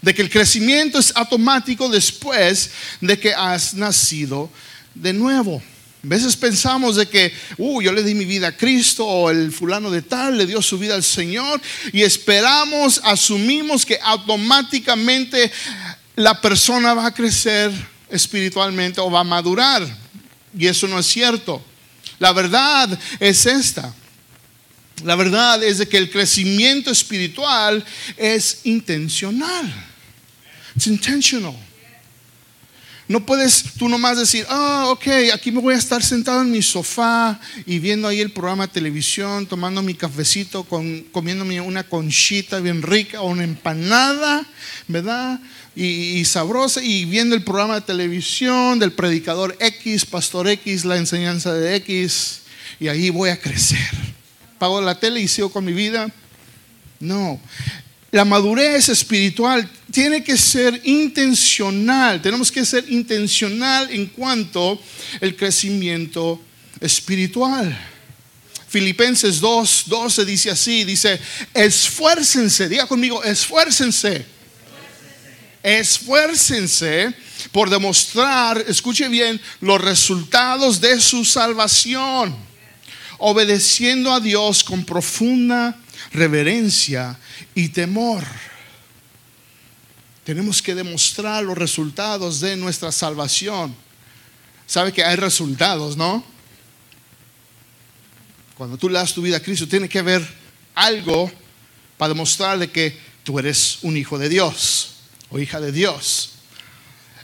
De 0.00 0.14
que 0.14 0.22
el 0.22 0.30
crecimiento 0.30 0.98
es 0.98 1.12
automático 1.16 1.88
después 1.88 2.70
de 3.00 3.18
que 3.18 3.34
has 3.34 3.74
nacido 3.74 4.50
de 4.94 5.12
nuevo. 5.12 5.62
A 6.02 6.06
veces 6.06 6.34
pensamos 6.34 6.96
de 6.96 7.06
que, 7.06 7.32
uh, 7.58 7.82
yo 7.82 7.92
le 7.92 8.02
di 8.02 8.14
mi 8.14 8.24
vida 8.24 8.48
a 8.48 8.56
Cristo 8.56 9.06
o 9.06 9.30
el 9.30 9.52
fulano 9.52 9.90
de 9.90 10.00
tal 10.00 10.38
le 10.38 10.46
dio 10.46 10.62
su 10.62 10.78
vida 10.78 10.94
al 10.94 11.02
Señor 11.02 11.60
y 11.92 12.00
esperamos, 12.00 13.02
asumimos 13.04 13.84
que 13.84 13.98
automáticamente 14.02 15.52
la 16.16 16.40
persona 16.40 16.94
va 16.94 17.06
a 17.06 17.14
crecer 17.14 17.70
espiritualmente 18.08 19.00
o 19.00 19.10
va 19.10 19.20
a 19.20 19.24
madurar. 19.24 19.86
Y 20.58 20.66
eso 20.66 20.88
no 20.88 20.98
es 20.98 21.06
cierto. 21.06 21.62
La 22.18 22.32
verdad 22.32 22.98
es 23.18 23.44
esta. 23.44 23.94
La 25.04 25.16
verdad 25.16 25.62
es 25.62 25.78
de 25.78 25.88
que 25.88 25.98
el 25.98 26.10
crecimiento 26.10 26.90
espiritual 26.90 27.84
es 28.16 28.60
intencional. 28.64 29.70
Es 30.74 30.86
intentional. 30.86 31.69
No 33.10 33.26
puedes 33.26 33.64
tú 33.76 33.88
nomás 33.88 34.18
decir, 34.18 34.46
ah, 34.48 34.84
ok, 34.90 35.08
aquí 35.34 35.50
me 35.50 35.60
voy 35.60 35.74
a 35.74 35.78
estar 35.78 36.00
sentado 36.00 36.42
en 36.42 36.52
mi 36.52 36.62
sofá 36.62 37.40
y 37.66 37.80
viendo 37.80 38.06
ahí 38.06 38.20
el 38.20 38.30
programa 38.30 38.68
de 38.68 38.72
televisión, 38.72 39.46
tomando 39.46 39.82
mi 39.82 39.94
cafecito, 39.94 40.62
con, 40.62 41.00
comiéndome 41.10 41.60
una 41.60 41.82
conchita 41.82 42.60
bien 42.60 42.82
rica 42.82 43.20
o 43.20 43.26
una 43.26 43.42
empanada, 43.42 44.46
¿verdad? 44.86 45.40
y, 45.74 46.24
sabrosa 46.24 46.84
y 46.84 47.04
viendo 47.04 47.34
el 47.34 47.42
programa 47.42 47.74
de 47.74 47.80
televisión 47.80 48.78
del 48.78 48.92
predicador 48.92 49.56
X, 49.58 50.06
pastor 50.06 50.46
X, 50.46 50.84
la 50.84 50.96
enseñanza 50.96 51.52
de 51.52 51.74
X, 51.74 52.42
y 52.78 52.86
ahí 52.86 53.10
voy 53.10 53.30
a 53.30 53.40
crecer. 53.40 53.90
Pago 54.60 54.80
la 54.80 55.00
tele 55.00 55.18
y 55.18 55.26
sigo 55.26 55.50
con 55.50 55.64
mi 55.64 55.72
vida. 55.72 56.08
No. 57.00 57.40
La 58.12 58.24
madurez 58.24 58.88
espiritual 58.88 59.70
tiene 59.92 60.24
que 60.24 60.36
ser 60.36 60.80
intencional. 60.84 62.20
Tenemos 62.20 62.50
que 62.50 62.64
ser 62.64 62.84
intencional 62.90 63.88
en 63.90 64.06
cuanto 64.06 64.80
al 65.20 65.36
crecimiento 65.36 66.40
espiritual. 66.80 67.78
Filipenses 68.68 69.40
2, 69.40 69.84
12 69.86 70.24
dice 70.24 70.50
así, 70.50 70.84
dice, 70.84 71.20
esfuércense, 71.54 72.68
diga 72.68 72.86
conmigo, 72.86 73.22
esfuércense 73.24 74.24
esfuércense 75.62 77.12
por 77.52 77.70
demostrar, 77.70 78.62
escuche 78.68 79.08
bien, 79.08 79.40
los 79.60 79.80
resultados 79.80 80.80
de 80.80 81.00
su 81.00 81.24
salvación, 81.24 82.36
obedeciendo 83.18 84.12
a 84.12 84.20
Dios 84.20 84.62
con 84.64 84.84
profunda 84.84 85.79
reverencia 86.12 87.18
y 87.54 87.68
temor. 87.68 88.24
Tenemos 90.24 90.62
que 90.62 90.74
demostrar 90.74 91.42
los 91.42 91.56
resultados 91.56 92.40
de 92.40 92.56
nuestra 92.56 92.92
salvación. 92.92 93.74
Sabe 94.66 94.92
que 94.92 95.02
hay 95.02 95.16
resultados, 95.16 95.96
¿no? 95.96 96.24
Cuando 98.56 98.76
tú 98.76 98.88
le 98.88 98.98
das 98.98 99.14
tu 99.14 99.22
vida 99.22 99.38
a 99.38 99.40
Cristo, 99.40 99.66
tiene 99.66 99.88
que 99.88 99.98
haber 99.98 100.26
algo 100.74 101.32
para 101.96 102.10
demostrarle 102.10 102.70
que 102.70 102.96
tú 103.24 103.38
eres 103.38 103.78
un 103.82 103.96
hijo 103.96 104.18
de 104.18 104.28
Dios 104.28 104.96
o 105.30 105.38
hija 105.38 105.60
de 105.60 105.72
Dios. 105.72 106.32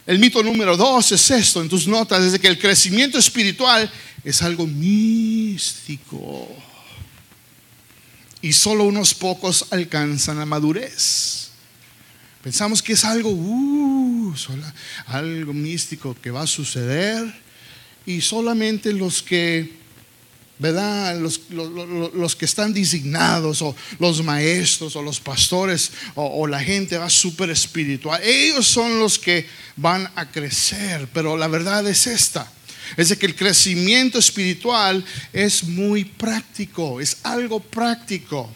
El 0.07 0.19
mito 0.19 0.43
número 0.43 0.77
dos 0.77 1.13
es 1.13 1.31
esto 1.31 1.61
en 1.61 1.69
tus 1.69 1.87
notas, 1.87 2.23
es 2.23 2.39
que 2.41 2.49
el 2.49 2.59
crecimiento 2.59 3.19
espiritual 3.19 3.91
es 4.25 4.41
algo 4.43 4.67
místico. 4.67 6.49
Y 8.47 8.53
solo 8.53 8.85
unos 8.85 9.13
pocos 9.13 9.67
alcanzan 9.71 10.39
la 10.39 10.47
madurez. 10.47 11.49
Pensamos 12.45 12.81
que 12.81 12.93
es 12.93 13.05
algo, 13.05 13.31
uh, 13.31 14.33
algo 15.09 15.53
místico 15.53 16.15
que 16.15 16.31
va 16.31 16.43
a 16.43 16.47
suceder 16.47 17.25
y 18.07 18.21
solamente 18.21 18.93
los 18.93 19.21
que 19.21 19.75
¿verdad? 20.61 21.19
Los, 21.19 22.37
que 22.37 22.45
están 22.45 22.73
designados, 22.73 23.63
o 23.63 23.75
los 23.99 24.23
maestros, 24.23 24.95
o 24.95 25.03
los 25.03 25.19
pastores, 25.19 25.91
o, 26.15 26.47
la 26.47 26.61
gente 26.61 26.97
va 26.97 27.11
súper 27.11 27.51
espiritual, 27.51 28.23
ellos 28.23 28.67
son 28.67 29.01
los 29.01 29.19
que 29.19 29.45
van 29.75 30.09
a 30.15 30.31
crecer, 30.31 31.09
pero 31.13 31.37
la 31.37 31.49
verdad 31.49 31.87
es 31.89 32.07
esta. 32.07 32.49
Es 32.97 33.09
de 33.09 33.19
que 33.19 33.27
el 33.27 33.35
crecimiento 33.35 34.19
espiritual 34.19 35.05
es 35.33 35.65
muy 35.65 36.05
práctico, 36.05 37.01
es 37.01 37.19
algo 37.23 37.61
práctico. 37.61 38.51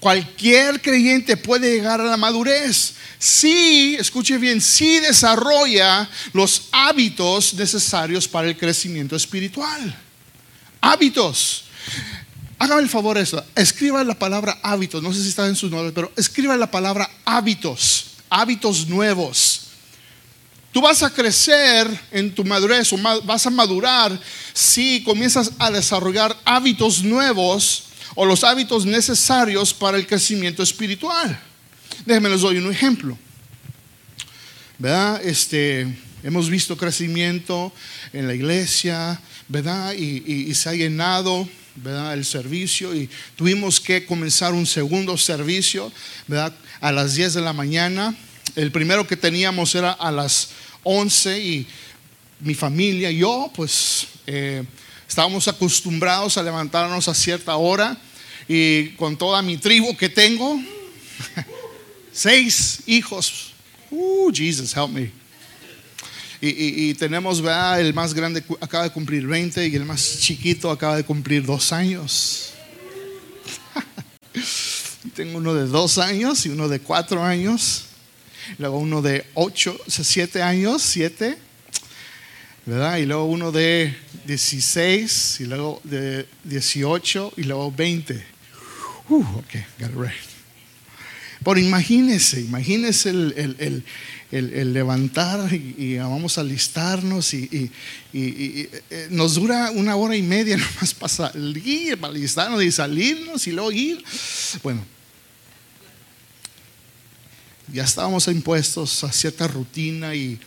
Cualquier 0.00 0.82
creyente 0.82 1.36
puede 1.36 1.74
llegar 1.74 2.00
a 2.00 2.04
la 2.04 2.16
madurez 2.16 2.94
si, 3.18 3.96
escuche 3.98 4.36
bien, 4.36 4.60
si 4.60 5.00
desarrolla 5.00 6.08
los 6.34 6.68
hábitos 6.72 7.54
necesarios 7.54 8.28
para 8.28 8.48
el 8.48 8.56
crecimiento 8.56 9.16
espiritual 9.16 9.96
hábitos. 10.84 11.64
hágame 12.58 12.82
el 12.82 12.88
favor 12.88 13.18
eso, 13.18 13.42
escriba 13.54 14.04
la 14.04 14.18
palabra 14.18 14.58
hábitos, 14.62 15.02
no 15.02 15.12
sé 15.12 15.22
si 15.22 15.28
está 15.28 15.46
en 15.46 15.56
sus 15.56 15.70
notas, 15.70 15.92
pero 15.94 16.12
escriba 16.16 16.56
la 16.56 16.70
palabra 16.70 17.10
hábitos, 17.24 18.06
hábitos 18.30 18.86
nuevos. 18.86 19.53
Tú 20.74 20.80
vas 20.80 21.04
a 21.04 21.10
crecer 21.10 21.88
en 22.10 22.34
tu 22.34 22.44
madurez 22.44 22.92
o 22.92 22.98
vas 23.22 23.46
a 23.46 23.50
madurar 23.50 24.20
si 24.52 25.04
comienzas 25.04 25.52
a 25.56 25.70
desarrollar 25.70 26.36
hábitos 26.44 27.04
nuevos 27.04 27.84
o 28.16 28.26
los 28.26 28.42
hábitos 28.42 28.84
necesarios 28.84 29.72
para 29.72 29.96
el 29.96 30.04
crecimiento 30.04 30.64
espiritual. 30.64 31.40
Déjenme 32.04 32.28
les 32.28 32.40
doy 32.40 32.58
un 32.58 32.72
ejemplo. 32.72 33.16
¿Verdad? 34.76 35.24
Este, 35.24 35.96
hemos 36.24 36.50
visto 36.50 36.76
crecimiento 36.76 37.72
en 38.12 38.26
la 38.26 38.34
iglesia, 38.34 39.20
¿verdad? 39.46 39.94
Y, 39.94 40.52
se 40.56 40.70
ha 40.70 40.74
llenado 40.74 41.48
¿verdad? 41.76 42.14
el 42.14 42.24
servicio 42.24 42.96
y 42.96 43.08
tuvimos 43.36 43.78
que 43.78 44.06
comenzar 44.06 44.52
un 44.52 44.66
segundo 44.66 45.16
servicio 45.18 45.92
¿verdad? 46.26 46.52
a 46.80 46.90
las 46.90 47.14
10 47.14 47.34
de 47.34 47.42
la 47.42 47.52
mañana. 47.52 48.12
El 48.56 48.72
primero 48.72 49.06
que 49.06 49.16
teníamos 49.16 49.72
era 49.76 49.92
a 49.92 50.10
las 50.10 50.48
11 50.84 51.40
y 51.40 51.66
mi 52.40 52.54
familia 52.54 53.10
y 53.10 53.18
yo 53.18 53.50
pues 53.54 54.06
eh, 54.26 54.62
estábamos 55.08 55.48
acostumbrados 55.48 56.38
a 56.38 56.42
levantarnos 56.42 57.08
a 57.08 57.14
cierta 57.14 57.56
hora 57.56 57.96
y 58.48 58.88
con 58.90 59.16
toda 59.16 59.42
mi 59.42 59.56
tribu 59.56 59.96
que 59.96 60.08
tengo, 60.08 60.60
seis 62.12 62.80
hijos, 62.86 63.52
uh, 63.90 64.30
Jesus, 64.32 64.76
help 64.76 64.90
me. 64.90 65.10
Y, 66.46 66.92
tenemos, 66.94 67.40
¿verdad? 67.40 67.80
el 67.80 67.94
más 67.94 68.12
grande 68.12 68.44
acaba 68.60 68.84
de 68.84 68.90
cumplir 68.90 69.26
20 69.26 69.66
y 69.66 69.76
el 69.76 69.86
más 69.86 70.18
chiquito 70.20 70.70
acaba 70.70 70.96
de 70.96 71.02
cumplir 71.02 71.46
dos 71.46 71.72
años. 71.72 72.52
Tengo 75.14 75.38
uno 75.38 75.54
de 75.54 75.66
dos 75.66 75.96
años 75.96 76.44
y 76.44 76.50
uno 76.50 76.68
de 76.68 76.80
cuatro 76.80 77.22
años. 77.22 77.84
Luego 78.58 78.78
uno 78.78 79.02
de 79.02 79.26
ocho, 79.34 79.78
siete 79.88 80.42
años, 80.42 80.82
siete. 80.82 81.38
¿Verdad? 82.66 82.96
Y 82.96 83.04
luego 83.04 83.26
uno 83.26 83.52
de 83.52 83.94
16 84.26 85.40
y 85.40 85.44
luego 85.44 85.80
de 85.84 86.26
18 86.44 87.34
y 87.36 87.42
luego 87.42 87.70
20. 87.70 88.24
Uh, 89.10 89.20
ok, 89.20 89.54
got 89.78 89.90
it 89.90 89.96
right. 89.96 90.34
Pero 91.44 91.58
imagínese, 91.58 92.40
imagínese 92.40 93.10
el, 93.10 93.84
el, 94.30 94.72
levantar 94.72 95.52
y, 95.52 95.98
vamos 95.98 96.38
a 96.38 96.40
alistarnos 96.40 97.34
y, 97.34 97.70
eh, 98.14 98.70
nos 99.10 99.34
dura 99.34 99.70
una 99.70 99.94
hora 99.96 100.16
y 100.16 100.22
media 100.22 100.56
nomás 100.56 100.94
para 100.94 101.12
salir, 101.12 101.98
para 101.98 102.14
alistarnos 102.14 102.62
y 102.64 102.72
salirnos 102.72 103.46
y 103.46 103.52
luego 103.52 103.70
ir. 103.72 104.02
Bueno, 104.62 104.86
ya 107.72 107.84
estábamos 107.84 108.28
impuestos 108.28 109.04
a 109.04 109.12
cierta 109.12 109.48
rutina 109.48 110.14
y 110.14 110.38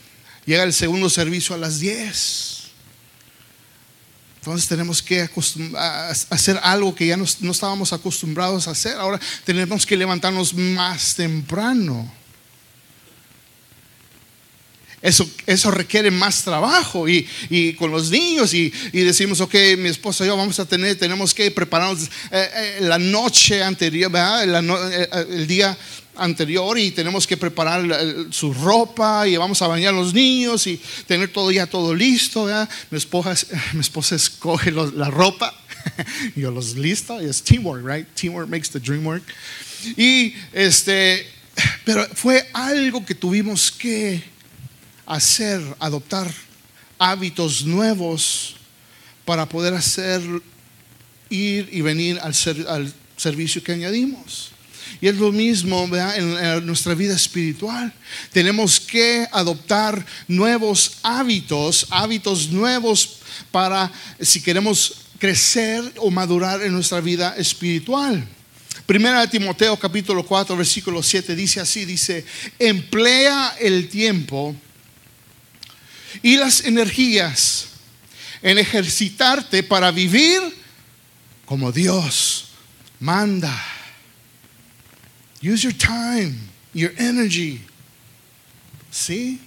llega 0.46 0.64
el 0.64 0.74
segundo 0.74 1.10
servicio 1.10 1.56
a 1.56 1.58
las 1.58 1.80
10. 1.80 2.58
Entonces 4.40 4.70
tenemos 4.70 5.02
que 5.02 5.30
hacer 6.30 6.60
algo 6.64 6.96
que 6.96 7.08
ya 7.08 7.18
no, 7.18 7.26
no 7.42 7.52
estábamos 7.52 7.92
acostumbrados 7.92 8.68
a 8.68 8.72
hacer. 8.72 8.96
Ahora 8.98 9.20
tenemos 9.44 9.86
que 9.86 9.98
levantarnos 9.98 10.54
más 10.54 11.16
temprano. 11.16 12.10
Eso, 15.02 15.30
eso 15.46 15.70
requiere 15.70 16.10
más 16.10 16.44
trabajo 16.44 17.08
y, 17.08 17.28
y 17.50 17.74
con 17.74 17.92
los 17.92 18.10
niños 18.10 18.54
y, 18.54 18.74
y, 18.92 19.02
decimos, 19.02 19.40
ok, 19.42 19.54
mi 19.78 19.90
esposa 19.90 20.24
y 20.24 20.28
yo 20.28 20.36
vamos 20.36 20.60
a 20.60 20.66
tener, 20.66 20.98
tenemos 20.98 21.36
que 21.36 21.52
prepararnos 21.52 22.06
eh, 22.06 22.10
eh, 22.32 22.78
la 22.82 22.98
noche 22.98 23.62
anterior, 23.62 24.12
eh, 24.16 25.08
el 25.30 25.46
día 25.46 25.78
anterior 26.18 26.78
y 26.78 26.92
tenemos 26.92 27.26
que 27.26 27.38
preparar 27.38 27.84
su 28.32 28.54
ropa 28.54 29.28
y 29.28 29.38
vamos 29.38 29.62
a 29.62 29.68
bañar 29.68 29.94
a 29.94 29.98
los 29.98 30.14
niños 30.14 30.68
y 30.68 30.80
tener 31.06 31.32
todo 31.32 31.52
ya 31.52 31.68
todo 31.68 31.94
listo. 31.94 32.48
Mi, 32.91 32.98
esposa, 32.98 33.36
mi 33.74 33.82
esposa 33.82 34.15
escoge 34.15 34.72
la 34.72 35.10
ropa 35.10 35.54
yo 36.36 36.52
los 36.52 36.76
listo. 36.76 37.20
Es 37.20 37.41
teamwork, 37.41 37.84
right? 37.84 38.08
Teamwork 38.15 38.50
makes 38.50 38.70
the 38.70 38.80
dream 38.80 39.06
work. 39.06 39.24
Y 39.96 40.34
este, 40.54 41.26
pero 41.86 42.06
fue 42.13 42.48
algo 42.54 43.06
que 43.06 43.15
tuvimos 43.15 43.72
que 43.72 44.24
hacer, 45.06 45.62
adoptar 45.80 46.32
hábitos 46.98 47.65
nuevos 47.65 48.56
para 49.26 49.48
poder 49.48 49.74
hacer, 49.74 50.22
ir 51.30 51.70
y 51.72 51.82
venir 51.82 52.20
al 52.20 52.34
servicio 53.18 53.63
que 53.63 53.74
añadimos. 53.74 54.52
Y 55.02 55.08
es 55.08 55.15
lo 55.15 55.32
mismo 55.32 55.89
En, 56.15 56.65
nuestra 56.65 56.93
vida 56.95 57.15
espiritual. 57.15 57.93
Tenemos 58.32 58.80
que 58.80 59.28
adoptar 59.32 60.06
nuevos 60.28 60.97
hábitos, 61.04 61.88
hábitos 61.89 62.50
nuevos 62.50 63.17
para 63.52 63.91
si 64.19 64.41
queremos 64.41 64.95
crecer 65.19 65.84
o 65.97 66.10
madurar 66.12 66.62
en 66.62 66.73
nuestra 66.73 67.02
vida 67.02 67.36
espiritual. 67.38 68.28
Primera 68.86 69.21
de 69.21 69.28
Timoteo 69.28 69.78
capítulo 69.78 70.23
4 70.23 70.56
versículo 70.56 71.04
7 71.04 71.36
dice 71.36 71.60
así, 71.60 71.86
dice, 71.86 72.26
emplea 72.58 73.56
el 73.60 73.89
tiempo 73.89 74.56
y 76.21 76.38
las 76.38 76.62
energías 76.62 77.67
en 78.41 78.58
ejercitarte 78.58 79.63
para 79.63 79.91
vivir 79.91 80.41
como 81.45 81.71
Dios 81.71 82.45
manda. 83.00 83.77
Use 85.41 85.63
your 85.63 85.73
time, 85.73 86.36
your 86.73 86.91
energy. 86.97 87.62
See? 88.91 89.41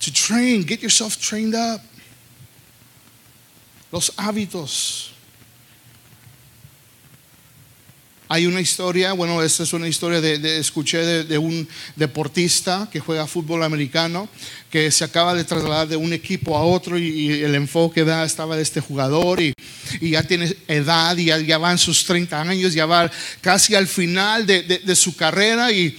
To 0.00 0.12
train, 0.12 0.62
get 0.62 0.82
yourself 0.82 1.20
trained 1.20 1.54
up. 1.54 1.80
Los 3.92 4.10
hábitos. 4.10 5.10
Hay 8.32 8.46
una 8.46 8.60
historia, 8.60 9.12
bueno, 9.12 9.42
esta 9.42 9.64
es 9.64 9.72
una 9.72 9.88
historia 9.88 10.20
de, 10.20 10.58
escuché 10.58 11.24
de, 11.24 11.36
un 11.36 11.66
deportista 11.96 12.88
que 12.88 13.00
juega 13.00 13.26
fútbol 13.26 13.64
americano 13.64 14.28
que 14.70 14.88
se 14.92 15.02
acaba 15.02 15.34
de 15.34 15.42
trasladar 15.42 15.88
de 15.88 15.96
un 15.96 16.12
equipo 16.12 16.56
a 16.56 16.62
otro 16.62 16.96
y, 16.96 17.42
el 17.42 17.56
enfoque 17.56 18.06
estaba 18.24 18.54
de 18.54 18.62
este 18.62 18.80
jugador 18.80 19.40
y, 19.40 19.52
ya 20.00 20.22
tiene 20.22 20.54
edad 20.68 21.16
y 21.16 21.24
ya, 21.24 21.58
va 21.58 21.72
en 21.72 21.78
sus 21.78 22.04
30 22.04 22.40
años, 22.40 22.72
ya 22.72 22.86
va 22.86 23.10
casi 23.40 23.74
al 23.74 23.88
final 23.88 24.46
de, 24.46 24.94
su 24.94 25.16
carrera 25.16 25.72
y, 25.72 25.98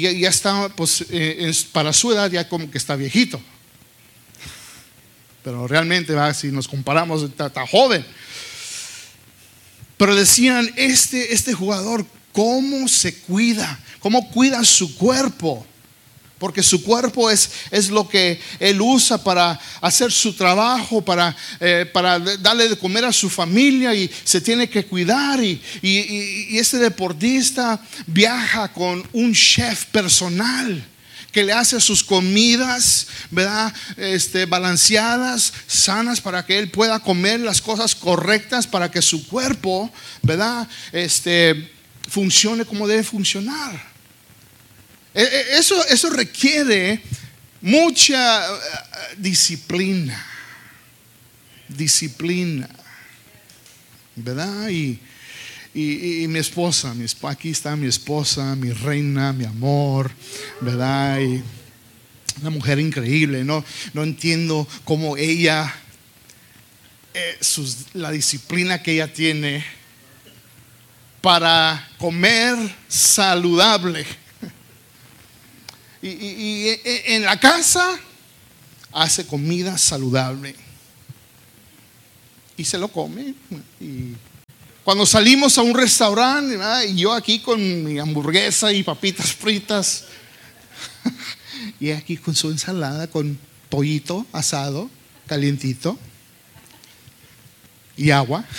ya 0.00 0.28
está, 0.28 0.68
pues 0.70 1.04
eh, 1.10 1.52
para 1.70 1.92
su 1.92 2.10
edad 2.10 2.28
ya 2.28 2.48
como 2.48 2.68
que 2.68 2.78
está 2.78 2.96
viejito. 2.96 3.40
Pero 5.44 5.68
realmente, 5.68 6.12
si 6.34 6.48
nos 6.48 6.66
comparamos, 6.66 7.22
está 7.22 7.64
joven. 7.68 8.04
Pero 9.96 10.14
decían, 10.14 10.70
este, 10.76 11.32
este 11.32 11.54
jugador, 11.54 12.06
¿cómo 12.32 12.86
se 12.88 13.14
cuida? 13.20 13.78
¿Cómo 14.00 14.30
cuida 14.30 14.62
su 14.64 14.94
cuerpo? 14.96 15.66
Porque 16.38 16.62
su 16.62 16.82
cuerpo 16.82 17.30
es, 17.30 17.50
es 17.70 17.88
lo 17.88 18.06
que 18.06 18.38
él 18.60 18.80
usa 18.82 19.22
para 19.22 19.58
hacer 19.80 20.12
su 20.12 20.34
trabajo, 20.34 21.02
para, 21.02 21.34
eh, 21.60 21.88
para 21.90 22.18
darle 22.18 22.68
de 22.68 22.76
comer 22.76 23.06
a 23.06 23.12
su 23.12 23.30
familia 23.30 23.94
y 23.94 24.10
se 24.22 24.42
tiene 24.42 24.68
que 24.68 24.84
cuidar. 24.84 25.42
Y, 25.42 25.62
y, 25.80 26.46
y 26.50 26.58
este 26.58 26.76
deportista 26.76 27.80
viaja 28.06 28.68
con 28.68 29.02
un 29.14 29.32
chef 29.32 29.86
personal 29.86 30.84
que 31.32 31.44
le 31.44 31.52
hace 31.52 31.80
sus 31.80 32.02
comidas, 32.02 33.06
¿verdad? 33.30 33.74
Este, 33.96 34.46
balanceadas, 34.46 35.52
sanas, 35.66 36.20
para 36.20 36.46
que 36.46 36.58
él 36.58 36.70
pueda 36.70 37.00
comer 37.00 37.40
las 37.40 37.60
cosas 37.60 37.94
correctas, 37.94 38.66
para 38.66 38.90
que 38.90 39.02
su 39.02 39.26
cuerpo, 39.26 39.92
¿verdad? 40.22 40.66
Este, 40.92 41.70
funcione 42.08 42.64
como 42.64 42.88
debe 42.88 43.02
funcionar. 43.02 43.96
E, 45.14 45.22
e, 45.22 45.58
eso, 45.58 45.84
eso 45.86 46.10
requiere 46.10 47.02
mucha 47.60 48.46
eh, 48.46 48.58
disciplina, 49.16 50.24
disciplina, 51.68 52.68
¿verdad? 54.14 54.68
Y, 54.68 55.00
y, 55.78 56.26
mi 56.28 56.38
esposa, 56.38 56.94
mi, 56.94 57.04
aquí 57.28 57.50
está 57.50 57.76
mi 57.76 57.86
esposa, 57.86 58.56
mi 58.56 58.72
reina, 58.72 59.32
mi 59.32 59.44
amor, 59.44 60.10
¿verdad? 60.60 61.20
Y 61.20 61.42
una 62.40 62.50
mujer 62.50 62.78
increíble, 62.78 63.44
no, 63.44 63.62
no 63.92 64.02
entiendo 64.02 64.66
cómo 64.84 65.18
ella, 65.18 65.74
eh, 67.12 67.38
la 67.92 68.10
disciplina 68.10 68.82
que 68.82 68.92
ella 68.92 69.12
tiene 69.12 69.64
para 71.20 71.88
comer 71.98 72.56
saludable. 72.88 74.06
y 76.00 76.68
en 76.84 77.24
la 77.24 77.38
casa 77.38 77.98
hace 78.92 79.26
comida 79.26 79.76
saludable 79.76 80.54
y 82.56 82.64
se 82.64 82.78
lo 82.78 82.88
come. 82.88 83.34
Y 83.80 84.14
cuando 84.86 85.04
salimos 85.04 85.58
a 85.58 85.62
un 85.62 85.74
restaurante, 85.74 86.56
y 86.86 86.94
yo 86.94 87.12
aquí 87.12 87.40
con 87.40 87.82
mi 87.82 87.98
hamburguesa 87.98 88.72
y 88.72 88.84
papitas 88.84 89.32
fritas, 89.32 90.04
y 91.80 91.90
aquí 91.90 92.16
con 92.16 92.36
su 92.36 92.52
ensalada, 92.52 93.08
con 93.08 93.36
pollito 93.68 94.24
asado, 94.30 94.88
calientito, 95.26 95.98
y 97.96 98.12
agua. 98.12 98.44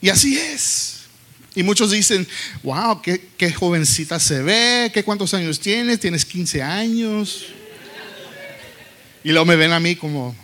Y 0.00 0.10
así 0.10 0.38
es. 0.38 0.98
Y 1.56 1.64
muchos 1.64 1.90
dicen, 1.90 2.24
wow, 2.62 3.02
qué, 3.02 3.30
qué 3.36 3.52
jovencita 3.52 4.20
se 4.20 4.42
ve, 4.42 4.92
qué 4.94 5.02
cuántos 5.02 5.34
años 5.34 5.58
tienes, 5.58 5.98
tienes 5.98 6.24
15 6.24 6.62
años. 6.62 7.46
Y 9.24 9.30
luego 9.30 9.44
me 9.44 9.56
ven 9.56 9.72
a 9.72 9.80
mí 9.80 9.96
como, 9.96 10.36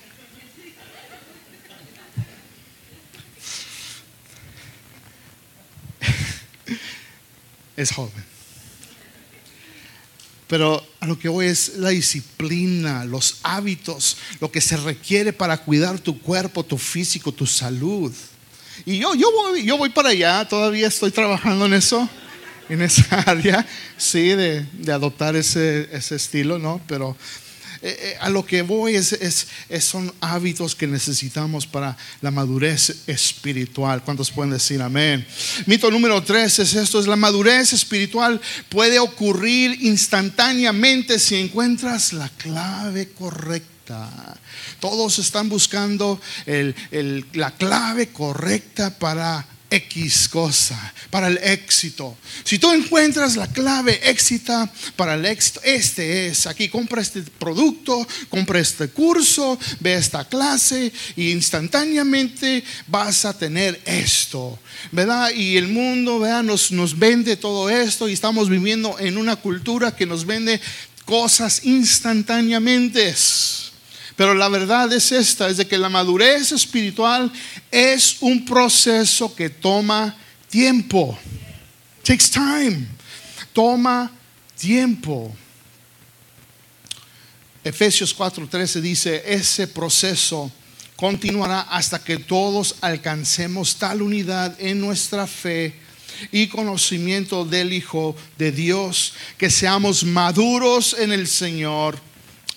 es 7.76 7.92
joven. 7.92 8.34
Pero 10.46 10.86
a 11.00 11.06
lo 11.06 11.18
que 11.18 11.28
voy 11.28 11.46
es 11.46 11.76
la 11.76 11.88
disciplina, 11.88 13.04
los 13.04 13.38
hábitos, 13.42 14.18
lo 14.40 14.52
que 14.52 14.60
se 14.60 14.76
requiere 14.76 15.32
para 15.32 15.56
cuidar 15.56 15.98
tu 15.98 16.20
cuerpo, 16.20 16.64
tu 16.64 16.76
físico, 16.76 17.32
tu 17.32 17.46
salud. 17.46 18.12
Y 18.84 18.98
yo, 18.98 19.14
yo, 19.14 19.30
voy, 19.32 19.64
yo 19.64 19.78
voy 19.78 19.88
para 19.88 20.10
allá, 20.10 20.46
todavía 20.46 20.88
estoy 20.88 21.10
trabajando 21.10 21.66
en 21.66 21.74
eso, 21.74 22.08
en 22.68 22.82
esa 22.82 23.20
área, 23.26 23.66
sí, 23.96 24.28
de, 24.28 24.66
de 24.72 24.92
adoptar 24.92 25.34
ese, 25.34 25.88
ese 25.92 26.16
estilo, 26.16 26.58
¿no? 26.58 26.80
Pero 26.86 27.16
eh, 27.86 27.98
eh, 28.00 28.16
a 28.18 28.30
lo 28.30 28.46
que 28.46 28.62
voy 28.62 28.94
es, 28.94 29.12
es, 29.12 29.46
son 29.84 30.10
hábitos 30.22 30.74
que 30.74 30.86
necesitamos 30.86 31.66
para 31.66 31.94
la 32.22 32.30
madurez 32.30 33.02
espiritual. 33.06 34.02
¿Cuántos 34.02 34.30
pueden 34.30 34.52
decir 34.52 34.80
amén? 34.80 35.26
Mito 35.66 35.90
número 35.90 36.22
tres 36.22 36.58
es 36.60 36.72
esto, 36.72 36.98
es 36.98 37.06
la 37.06 37.16
madurez 37.16 37.74
espiritual 37.74 38.40
puede 38.70 38.98
ocurrir 38.98 39.82
instantáneamente 39.82 41.18
si 41.18 41.36
encuentras 41.36 42.14
la 42.14 42.30
clave 42.30 43.10
correcta. 43.10 44.34
Todos 44.80 45.18
están 45.18 45.50
buscando 45.50 46.18
la 47.34 47.50
clave 47.50 48.08
correcta 48.08 48.98
para 48.98 49.46
X 49.70 50.28
cosa, 50.28 50.94
para 51.10 51.28
el 51.28 51.38
éxito. 51.38 52.16
Si 52.44 52.58
tú 52.58 52.70
encuentras 52.72 53.36
la 53.36 53.46
clave 53.48 54.00
éxita 54.08 54.70
para 54.96 55.14
el 55.14 55.24
éxito, 55.26 55.60
este 55.64 56.28
es, 56.28 56.46
aquí 56.46 56.68
compra 56.68 57.02
este 57.02 57.22
producto, 57.22 58.06
compra 58.28 58.60
este 58.60 58.88
curso, 58.88 59.58
ve 59.80 59.94
esta 59.94 60.24
clase 60.28 60.92
y 61.16 61.30
instantáneamente 61.30 62.62
vas 62.86 63.24
a 63.24 63.36
tener 63.36 63.80
esto, 63.84 64.58
¿verdad? 64.92 65.30
Y 65.30 65.56
el 65.56 65.68
mundo, 65.68 66.20
¿verdad? 66.20 66.42
Nos, 66.42 66.70
nos 66.70 66.98
vende 66.98 67.36
todo 67.36 67.68
esto 67.68 68.08
y 68.08 68.12
estamos 68.12 68.48
viviendo 68.48 68.98
en 68.98 69.18
una 69.18 69.36
cultura 69.36 69.96
que 69.96 70.06
nos 70.06 70.24
vende 70.24 70.60
cosas 71.04 71.64
instantáneamente. 71.64 73.14
Pero 74.16 74.34
la 74.34 74.48
verdad 74.48 74.92
es 74.92 75.10
esta, 75.10 75.48
es 75.48 75.56
de 75.56 75.66
que 75.66 75.78
la 75.78 75.88
madurez 75.88 76.52
espiritual 76.52 77.32
es 77.70 78.18
un 78.20 78.44
proceso 78.44 79.34
que 79.34 79.50
toma 79.50 80.16
tiempo. 80.48 81.18
Takes 82.04 82.30
time. 82.30 82.86
Toma 83.52 84.10
tiempo. 84.56 85.34
Efesios 87.64 88.16
4:13 88.16 88.80
dice, 88.80 89.22
ese 89.26 89.66
proceso 89.66 90.52
continuará 90.96 91.62
hasta 91.62 91.98
que 91.98 92.18
todos 92.18 92.76
alcancemos 92.82 93.76
tal 93.76 94.02
unidad 94.02 94.54
en 94.60 94.80
nuestra 94.80 95.26
fe 95.26 95.74
y 96.30 96.46
conocimiento 96.46 97.44
del 97.44 97.72
Hijo 97.72 98.14
de 98.38 98.52
Dios, 98.52 99.14
que 99.36 99.50
seamos 99.50 100.04
maduros 100.04 100.94
en 100.98 101.10
el 101.10 101.26
Señor 101.26 101.98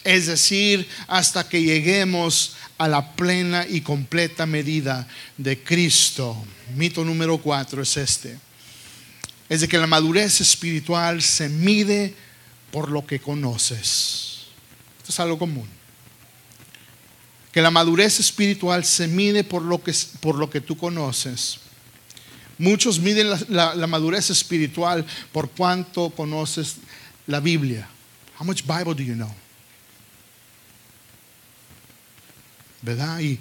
es 0.08 0.28
decir, 0.28 0.88
hasta 1.08 1.50
que 1.50 1.62
lleguemos 1.62 2.56
a 2.78 2.88
la 2.88 3.12
plena 3.13 3.65
y 3.67 3.82
completa 3.82 4.46
medida 4.46 5.06
de 5.36 5.62
Cristo. 5.62 6.46
Mito 6.78 7.04
número 7.04 7.38
cuatro 7.39 7.82
es 7.82 7.98
este. 7.98 8.39
Es 9.50 9.60
de 9.60 9.67
que 9.67 9.78
la 9.78 9.86
madurez 9.86 10.39
espiritual 10.39 11.22
se 11.22 11.50
mide 11.50 12.13
por 12.72 12.89
lo 12.89 13.06
que 13.06 13.20
conoces. 13.20 14.43
Esto 15.00 15.12
es 15.12 15.20
algo 15.20 15.38
común. 15.38 15.67
Que 17.52 17.62
la 17.62 17.70
madurez 17.72 18.22
espiritual 18.22 18.86
se 18.86 19.10
mide 19.10 19.43
por 19.43 19.62
lo 19.62 19.84
que, 19.84 19.93
por 20.22 20.36
lo 20.36 20.50
que 20.50 20.62
tú 20.62 20.78
conoces. 20.78 21.58
Muchos 22.58 22.98
miden 23.02 23.30
la, 23.50 23.76
la 23.76 23.88
madurez 23.88 24.30
espiritual 24.30 25.06
por 25.34 25.50
cuánto 25.50 26.12
conoces 26.12 26.78
la 27.26 27.41
Biblia. 27.41 27.89
How 28.39 28.46
much 28.46 28.62
Bible 28.63 28.93
do 28.93 29.04
you 29.04 29.15
know? 29.15 29.46
¿Verdad? 32.82 33.20
Y 33.20 33.40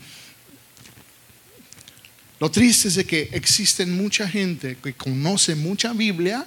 lo 2.39 2.51
triste 2.51 2.89
es 2.89 2.97
de 2.97 3.05
que 3.05 3.31
existen 3.33 3.97
mucha 3.97 4.29
gente 4.29 4.77
que 4.83 4.93
conoce 4.93 5.55
mucha 5.55 5.93
Biblia 5.93 6.47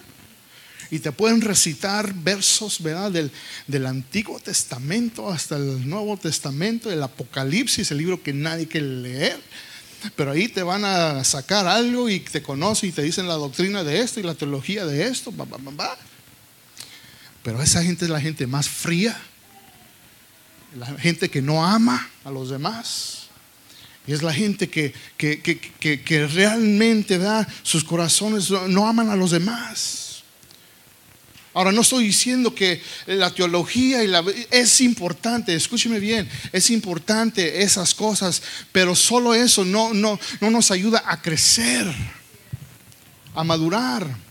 y 0.91 0.99
te 0.99 1.11
pueden 1.11 1.41
recitar 1.41 2.13
versos, 2.13 2.81
¿verdad? 2.81 3.11
Del, 3.11 3.31
del, 3.67 3.85
Antiguo 3.85 4.39
Testamento 4.39 5.29
hasta 5.29 5.55
el 5.55 5.87
Nuevo 5.87 6.17
Testamento, 6.17 6.91
el 6.91 7.01
Apocalipsis, 7.01 7.91
el 7.91 7.97
libro 7.97 8.21
que 8.21 8.33
nadie 8.33 8.67
quiere 8.67 8.87
leer. 8.87 9.39
Pero 10.15 10.31
ahí 10.31 10.47
te 10.47 10.63
van 10.63 10.85
a 10.85 11.23
sacar 11.23 11.67
algo 11.67 12.09
y 12.09 12.21
te 12.21 12.41
conocen 12.41 12.89
y 12.89 12.91
te 12.91 13.01
dicen 13.01 13.27
la 13.27 13.33
doctrina 13.33 13.83
de 13.83 13.99
esto 13.99 14.19
y 14.19 14.23
la 14.23 14.33
teología 14.33 14.85
de 14.85 15.07
esto. 15.07 15.33
Pero 17.43 17.61
esa 17.61 17.83
gente 17.83 18.05
es 18.05 18.11
la 18.11 18.21
gente 18.21 18.47
más 18.47 18.69
fría 18.69 19.19
la 20.75 20.87
gente 20.97 21.29
que 21.29 21.41
no 21.41 21.65
ama 21.65 22.09
a 22.23 22.31
los 22.31 22.49
demás. 22.49 23.27
Y 24.07 24.13
es 24.13 24.23
la 24.23 24.33
gente 24.33 24.69
que, 24.69 24.93
que, 25.17 26.27
realmente 26.33 27.17
da 27.17 27.47
sus 27.61 27.83
corazones, 27.83 28.49
no 28.49 28.87
aman 28.87 29.09
a 29.09 29.15
los 29.15 29.31
demás. 29.31 30.23
Ahora, 31.53 31.71
no 31.71 31.81
estoy 31.81 32.05
diciendo 32.05 32.55
que 32.55 32.81
la 33.05 33.31
teología 33.31 34.03
y 34.03 34.07
la, 34.07 34.23
es 34.51 34.81
importante, 34.81 35.53
escúcheme 35.53 35.99
bien, 35.99 36.27
es 36.51 36.69
importante 36.69 37.61
esas 37.61 37.93
cosas, 37.93 38.41
pero 38.71 38.95
solo 38.95 39.33
eso 39.35 39.65
no, 39.65 39.93
no, 39.93 40.19
no 40.41 40.49
nos 40.49 40.71
ayuda 40.71 41.03
a 41.05 41.21
crecer, 41.21 41.85
a 43.35 43.43
madurar. 43.43 44.28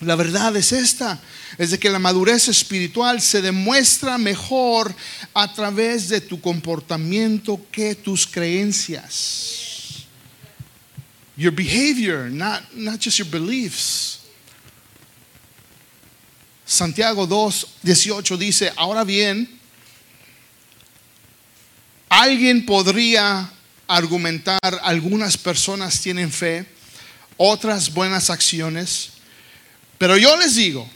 La 0.00 0.14
verdad 0.14 0.54
es 0.56 0.72
esta, 0.72 1.18
es 1.56 1.70
de 1.70 1.78
que 1.78 1.88
la 1.88 1.98
madurez 1.98 2.48
espiritual 2.48 3.20
se 3.22 3.40
demuestra 3.40 4.18
mejor 4.18 4.94
a 5.32 5.52
través 5.52 6.08
de 6.08 6.20
tu 6.20 6.38
comportamiento 6.40 7.58
que 7.72 7.94
tus 7.94 8.26
creencias. 8.26 10.04
Your 11.36 11.52
behavior, 11.52 12.30
not, 12.30 12.62
not 12.74 13.00
just 13.00 13.18
your 13.18 13.28
beliefs. 13.28 14.20
Santiago 16.66 17.26
2, 17.26 17.66
18 17.82 18.36
dice, 18.36 18.72
ahora 18.76 19.04
bien, 19.04 19.48
alguien 22.08 22.66
podría 22.66 23.50
argumentar, 23.86 24.58
algunas 24.82 25.38
personas 25.38 26.00
tienen 26.00 26.30
fe, 26.30 26.66
otras 27.36 27.92
buenas 27.92 28.30
acciones, 28.30 29.15
pero 29.98 30.16
yo 30.16 30.36
les 30.36 30.56
digo, 30.56 30.88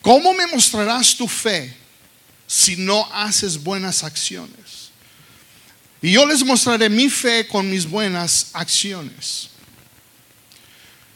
¿cómo 0.00 0.32
me 0.34 0.46
mostrarás 0.46 1.16
tu 1.16 1.28
fe 1.28 1.76
si 2.46 2.76
no 2.76 3.08
haces 3.12 3.62
buenas 3.62 4.02
acciones? 4.02 4.90
Y 6.00 6.12
yo 6.12 6.26
les 6.26 6.44
mostraré 6.44 6.88
mi 6.88 7.10
fe 7.10 7.46
con 7.46 7.68
mis 7.70 7.88
buenas 7.88 8.50
acciones. 8.52 9.50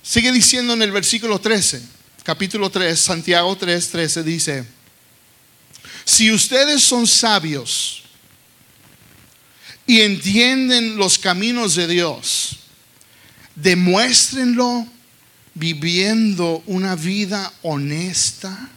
Sigue 0.03 0.33
diciendo 0.33 0.73
en 0.73 0.83
el 0.83 0.91
versículo 0.91 1.39
13, 1.39 1.83
capítulo 2.25 2.71
3, 2.71 2.99
Santiago 2.99 3.57
3, 3.57 3.91
13 3.91 4.23
dice, 4.23 4.65
si 6.05 6.33
ustedes 6.33 6.83
son 6.83 7.07
sabios 7.07 8.03
y 9.87 10.01
entienden 10.01 10.97
los 10.97 11.19
caminos 11.19 11.77
de 11.77 11.87
Dios, 11.87 12.57
demuéstrenlo 13.55 14.87
viviendo 15.55 16.63
una 16.67 16.97
vida 16.97 17.53
honesta 17.63 18.71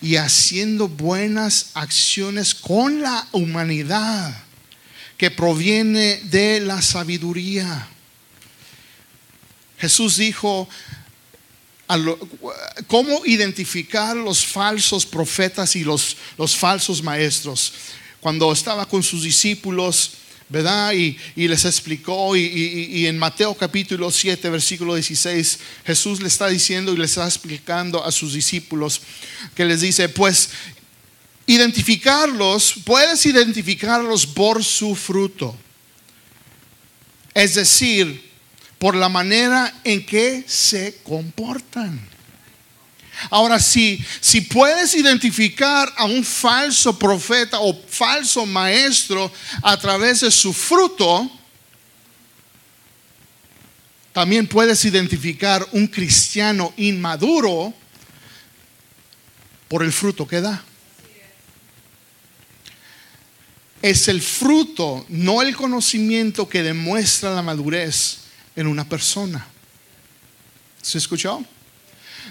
y 0.00 0.16
haciendo 0.16 0.88
buenas 0.88 1.70
acciones 1.74 2.54
con 2.54 3.02
la 3.02 3.26
humanidad 3.32 4.34
que 5.16 5.30
proviene 5.30 6.16
de 6.24 6.60
la 6.60 6.82
sabiduría. 6.82 7.88
Jesús 9.78 10.16
dijo, 10.16 10.68
¿cómo 12.86 13.26
identificar 13.26 14.16
los 14.16 14.44
falsos 14.44 15.04
profetas 15.04 15.76
y 15.76 15.84
los, 15.84 16.16
los 16.38 16.56
falsos 16.56 17.02
maestros? 17.02 17.72
cuando 18.22 18.52
estaba 18.52 18.86
con 18.86 19.02
sus 19.02 19.24
discípulos, 19.24 20.12
¿verdad? 20.52 20.92
Y, 20.92 21.16
les 21.34 21.64
explicó, 21.64 22.36
y, 22.36 22.42
y, 22.42 23.06
en 23.06 23.18
Mateo 23.18 23.54
capítulo 23.54 24.10
7, 24.10 24.50
versículo 24.50 24.94
16, 24.94 25.58
Jesús 25.86 26.20
le 26.20 26.28
está 26.28 26.48
diciendo 26.48 26.92
y 26.92 26.98
le 26.98 27.06
está 27.06 27.24
explicando 27.24 28.04
a 28.04 28.12
sus 28.12 28.34
discípulos, 28.34 29.00
que 29.54 29.64
les 29.64 29.80
dice, 29.80 30.10
pues 30.10 30.50
identificarlos, 31.46 32.74
puedes 32.84 33.24
identificarlos 33.24 34.26
por 34.26 34.62
su 34.62 34.94
fruto. 34.94 35.56
Es 37.32 37.54
decir, 37.54 38.30
por 38.78 38.94
la 38.94 39.08
manera 39.08 39.80
en 39.84 40.04
que 40.04 40.44
se 40.46 40.98
comportan. 41.02 42.11
Ahora, 43.30 43.58
si, 43.58 44.04
si 44.20 44.40
puedes 44.40 44.94
identificar 44.94 45.92
a 45.96 46.04
un 46.04 46.24
falso 46.24 46.98
profeta 46.98 47.60
o 47.60 47.74
falso 47.88 48.46
maestro 48.46 49.32
a 49.62 49.76
través 49.76 50.20
de 50.20 50.30
su 50.30 50.52
fruto, 50.52 51.30
también 54.12 54.46
puedes 54.46 54.84
identificar 54.84 55.66
un 55.72 55.86
cristiano 55.86 56.72
inmaduro 56.76 57.72
por 59.68 59.82
el 59.82 59.92
fruto 59.92 60.26
que 60.26 60.40
da. 60.40 60.62
Es 63.80 64.06
el 64.08 64.20
fruto, 64.20 65.04
no 65.08 65.42
el 65.42 65.56
conocimiento 65.56 66.48
que 66.48 66.62
demuestra 66.62 67.34
la 67.34 67.42
madurez 67.42 68.18
en 68.54 68.66
una 68.66 68.88
persona. 68.88 69.46
¿Se 70.82 70.98
escuchó? 70.98 71.44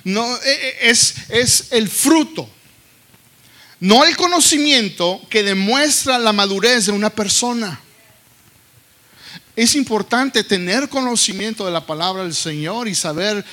No, 0.03 0.35
eh, 0.37 0.39
eh, 0.45 0.77
es, 0.81 1.15
es 1.29 1.67
el 1.71 1.89
fruto, 1.89 2.49
no 3.79 4.05
el 4.05 4.15
conocimiento 4.15 5.21
que 5.29 5.43
demuestra 5.43 6.19
la 6.19 6.33
madurez 6.33 6.85
de 6.85 6.91
una 6.91 7.09
persona. 7.09 7.79
Es 9.55 9.75
importante 9.75 10.43
tener 10.43 10.87
conocimiento 10.87 11.65
de 11.65 11.71
la 11.71 11.85
palabra 11.85 12.23
del 12.23 12.33
Señor 12.33 12.87
y 12.87 12.95
saber 12.95 13.43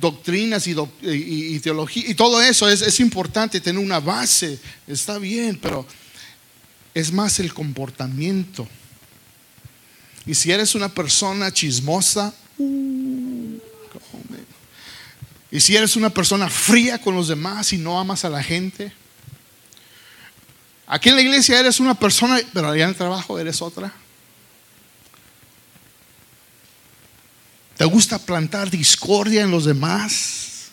doctrinas 0.00 0.66
y, 0.66 1.60
teología 1.60 2.04
y 2.06 2.14
todo 2.14 2.40
eso. 2.42 2.68
Es, 2.68 2.82
es, 2.82 3.00
importante 3.00 3.60
tener 3.60 3.82
una 3.82 4.00
base, 4.00 4.58
está 4.86 5.18
bien, 5.18 5.58
pero 5.60 5.86
es 6.94 7.12
más 7.12 7.38
el 7.38 7.54
comportamiento. 7.54 8.66
Y 10.26 10.34
si 10.34 10.50
eres 10.50 10.74
una 10.74 10.88
persona 10.88 11.52
chismosa, 11.52 12.34
uh, 12.58 12.89
y 15.50 15.60
si 15.60 15.76
eres 15.76 15.96
una 15.96 16.10
persona 16.10 16.48
fría 16.48 17.00
con 17.00 17.14
los 17.14 17.28
demás 17.28 17.72
y 17.72 17.78
no 17.78 17.98
amas 17.98 18.24
a 18.24 18.30
la 18.30 18.42
gente, 18.42 18.92
aquí 20.86 21.08
en 21.08 21.16
la 21.16 21.22
iglesia 21.22 21.58
eres 21.58 21.80
una 21.80 21.94
persona, 21.94 22.38
pero 22.52 22.68
allá 22.68 22.84
en 22.84 22.90
el 22.90 22.96
trabajo 22.96 23.38
eres 23.38 23.60
otra. 23.60 23.92
¿Te 27.76 27.84
gusta 27.84 28.18
plantar 28.18 28.70
discordia 28.70 29.42
en 29.42 29.50
los 29.50 29.64
demás? 29.64 30.70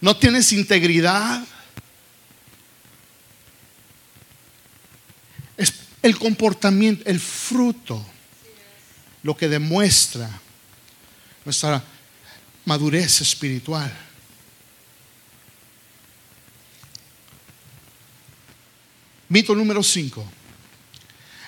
¿No 0.00 0.16
tienes 0.16 0.52
integridad? 0.52 1.42
Es 5.56 5.72
el 6.02 6.16
comportamiento, 6.18 7.02
el 7.06 7.18
fruto, 7.18 8.04
lo 9.24 9.36
que 9.36 9.48
demuestra 9.48 10.30
nuestra 11.44 11.82
madurez 12.68 13.22
espiritual. 13.22 13.90
Mito 19.30 19.54
número 19.54 19.82
5 19.82 20.24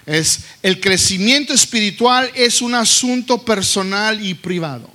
es 0.07 0.41
el 0.63 0.81
crecimiento 0.81 1.53
espiritual 1.53 2.31
es 2.35 2.63
un 2.63 2.75
asunto 2.75 3.45
personal 3.45 4.25
y 4.25 4.33
privado. 4.33 4.91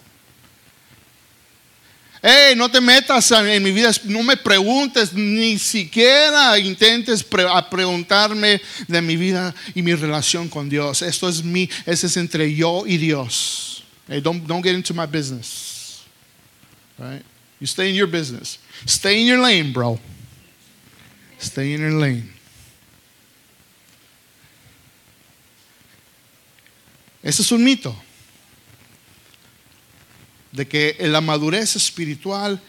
Hey, 2.24 2.56
no 2.58 2.72
te 2.72 2.82
metas 2.82 3.30
en 3.30 3.62
mi 3.62 3.72
vida, 3.72 3.92
no 4.06 4.24
me 4.24 4.36
preguntes, 4.36 5.14
ni 5.14 5.60
siquiera 5.60 6.58
intentes 6.58 7.24
preguntarme 7.24 8.60
de 8.88 9.02
mi 9.02 9.16
vida 9.16 9.54
y 9.76 9.84
mi 9.84 9.94
relación 9.94 10.50
con 10.50 10.68
Dios. 10.68 11.04
Esto 11.04 11.30
es 11.30 11.44
mi, 11.44 11.70
ese 11.86 12.08
es 12.08 12.18
entre 12.18 12.56
yo 12.56 12.84
y 12.88 12.98
Dios. 12.98 13.84
Hey, 14.08 14.22
don't, 14.22 14.44
don't 14.48 14.64
get 14.64 14.74
into 14.74 14.94
my 14.96 15.06
business. 15.06 15.75
Right? 16.98 17.24
You 17.60 17.68
stay 17.68 17.90
in 17.90 17.96
your 17.96 18.08
business. 18.08 18.60
Stay 18.86 19.22
in 19.22 19.28
your 19.28 19.40
lane, 19.40 19.74
bro. 19.74 20.00
Stay 21.40 21.74
in 21.74 21.82
your 21.82 21.92
lane. 21.92 22.32
Ese 27.24 27.42
es 27.42 27.52
un 27.52 27.64
mito. 27.64 27.96
De 30.52 30.66
que 30.66 30.96
la 31.02 31.22
madurez 31.22 31.76
espiritual 31.76 32.62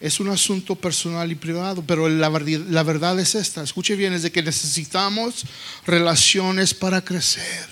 es 0.00 0.18
un 0.18 0.28
asunto 0.28 0.74
personal 0.74 1.30
y 1.30 1.34
privado, 1.34 1.82
pero 1.86 2.08
la, 2.08 2.28
la 2.28 2.82
verdad 2.82 3.18
es 3.20 3.34
esta. 3.34 3.62
Escuche 3.62 3.94
bien, 3.96 4.12
es 4.12 4.22
de 4.22 4.32
que 4.32 4.42
necesitamos 4.42 5.44
relaciones 5.86 6.74
para 6.74 7.02
crecer. 7.02 7.68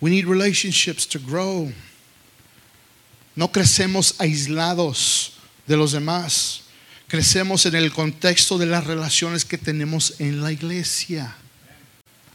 We 0.00 0.10
need 0.10 0.26
relationships 0.26 1.06
to 1.08 1.18
grow. 1.18 1.72
No 3.36 3.50
crecemos 3.50 4.14
aislados 4.18 5.32
de 5.66 5.76
los 5.76 5.92
demás. 5.92 6.62
Crecemos 7.08 7.66
en 7.66 7.74
el 7.74 7.92
contexto 7.92 8.58
de 8.58 8.66
las 8.66 8.84
relaciones 8.84 9.44
que 9.44 9.58
tenemos 9.58 10.14
en 10.20 10.42
la 10.42 10.52
iglesia. 10.52 11.36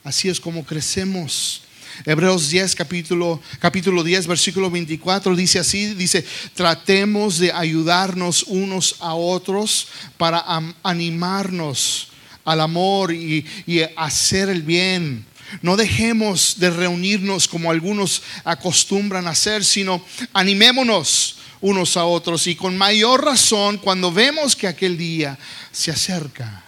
Así 0.03 0.29
es 0.29 0.39
como 0.39 0.65
crecemos. 0.65 1.61
Hebreos 2.05 2.49
10, 2.49 2.75
capítulo, 2.75 3.41
capítulo 3.59 4.03
10, 4.03 4.27
versículo 4.27 4.69
24 4.69 5.35
dice 5.35 5.59
así, 5.59 5.93
dice, 5.95 6.25
tratemos 6.53 7.39
de 7.39 7.51
ayudarnos 7.51 8.43
unos 8.43 8.95
a 8.99 9.15
otros 9.15 9.87
para 10.17 10.45
animarnos 10.83 12.09
al 12.45 12.61
amor 12.61 13.13
y, 13.13 13.45
y 13.65 13.81
hacer 13.97 14.49
el 14.49 14.63
bien 14.63 15.25
no 15.61 15.77
dejemos 15.77 16.59
de 16.59 16.69
reunirnos 16.69 17.47
como 17.47 17.71
algunos 17.71 18.21
acostumbran 18.43 19.27
a 19.27 19.31
hacer, 19.31 19.63
sino 19.63 20.03
animémonos 20.33 21.37
unos 21.61 21.97
a 21.97 22.05
otros 22.05 22.47
y 22.47 22.55
con 22.55 22.77
mayor 22.77 23.25
razón 23.25 23.77
cuando 23.77 24.11
vemos 24.11 24.55
que 24.55 24.67
aquel 24.67 24.97
día 24.97 25.37
se 25.71 25.91
acerca. 25.91 26.63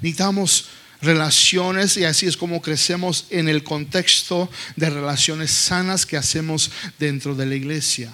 Necesitamos 0.00 0.66
relaciones 1.00 1.96
y 1.96 2.04
así 2.04 2.26
es 2.26 2.36
como 2.36 2.62
crecemos 2.62 3.26
en 3.30 3.48
el 3.48 3.62
contexto 3.62 4.50
de 4.76 4.90
relaciones 4.90 5.50
sanas 5.50 6.06
que 6.06 6.16
hacemos 6.16 6.70
dentro 6.98 7.34
de 7.34 7.46
la 7.46 7.54
iglesia. 7.54 8.10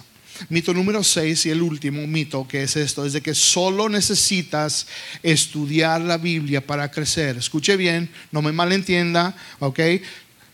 Mito 0.49 0.73
número 0.73 1.03
6 1.03 1.45
y 1.45 1.49
el 1.49 1.61
último 1.61 2.05
mito 2.07 2.47
que 2.47 2.63
es 2.63 2.75
esto, 2.75 3.05
es 3.05 3.13
de 3.13 3.21
que 3.21 3.35
solo 3.35 3.89
necesitas 3.89 4.87
estudiar 5.23 6.01
la 6.01 6.17
Biblia 6.17 6.65
para 6.65 6.89
crecer. 6.91 7.37
Escuche 7.37 7.75
bien, 7.77 8.09
no 8.31 8.41
me 8.41 8.51
malentienda, 8.51 9.35
¿ok? 9.59 9.79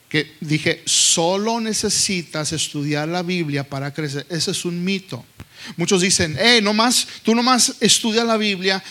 Que 0.09 0.35
dije, 0.39 0.81
solo 0.85 1.59
necesitas 1.59 2.53
estudiar 2.53 3.07
la 3.07 3.23
Biblia 3.23 3.63
para 3.67 3.93
crecer. 3.93 4.25
Ese 4.29 4.51
es 4.51 4.65
un 4.65 4.83
mito. 4.83 5.25
Muchos 5.75 6.01
dicen, 6.01 6.37
hey, 6.39 6.59
no 6.61 6.73
más, 6.73 7.07
tú 7.23 7.35
nomás 7.35 7.75
estudia 7.79 8.23
la 8.23 8.37
Biblia, 8.37 8.83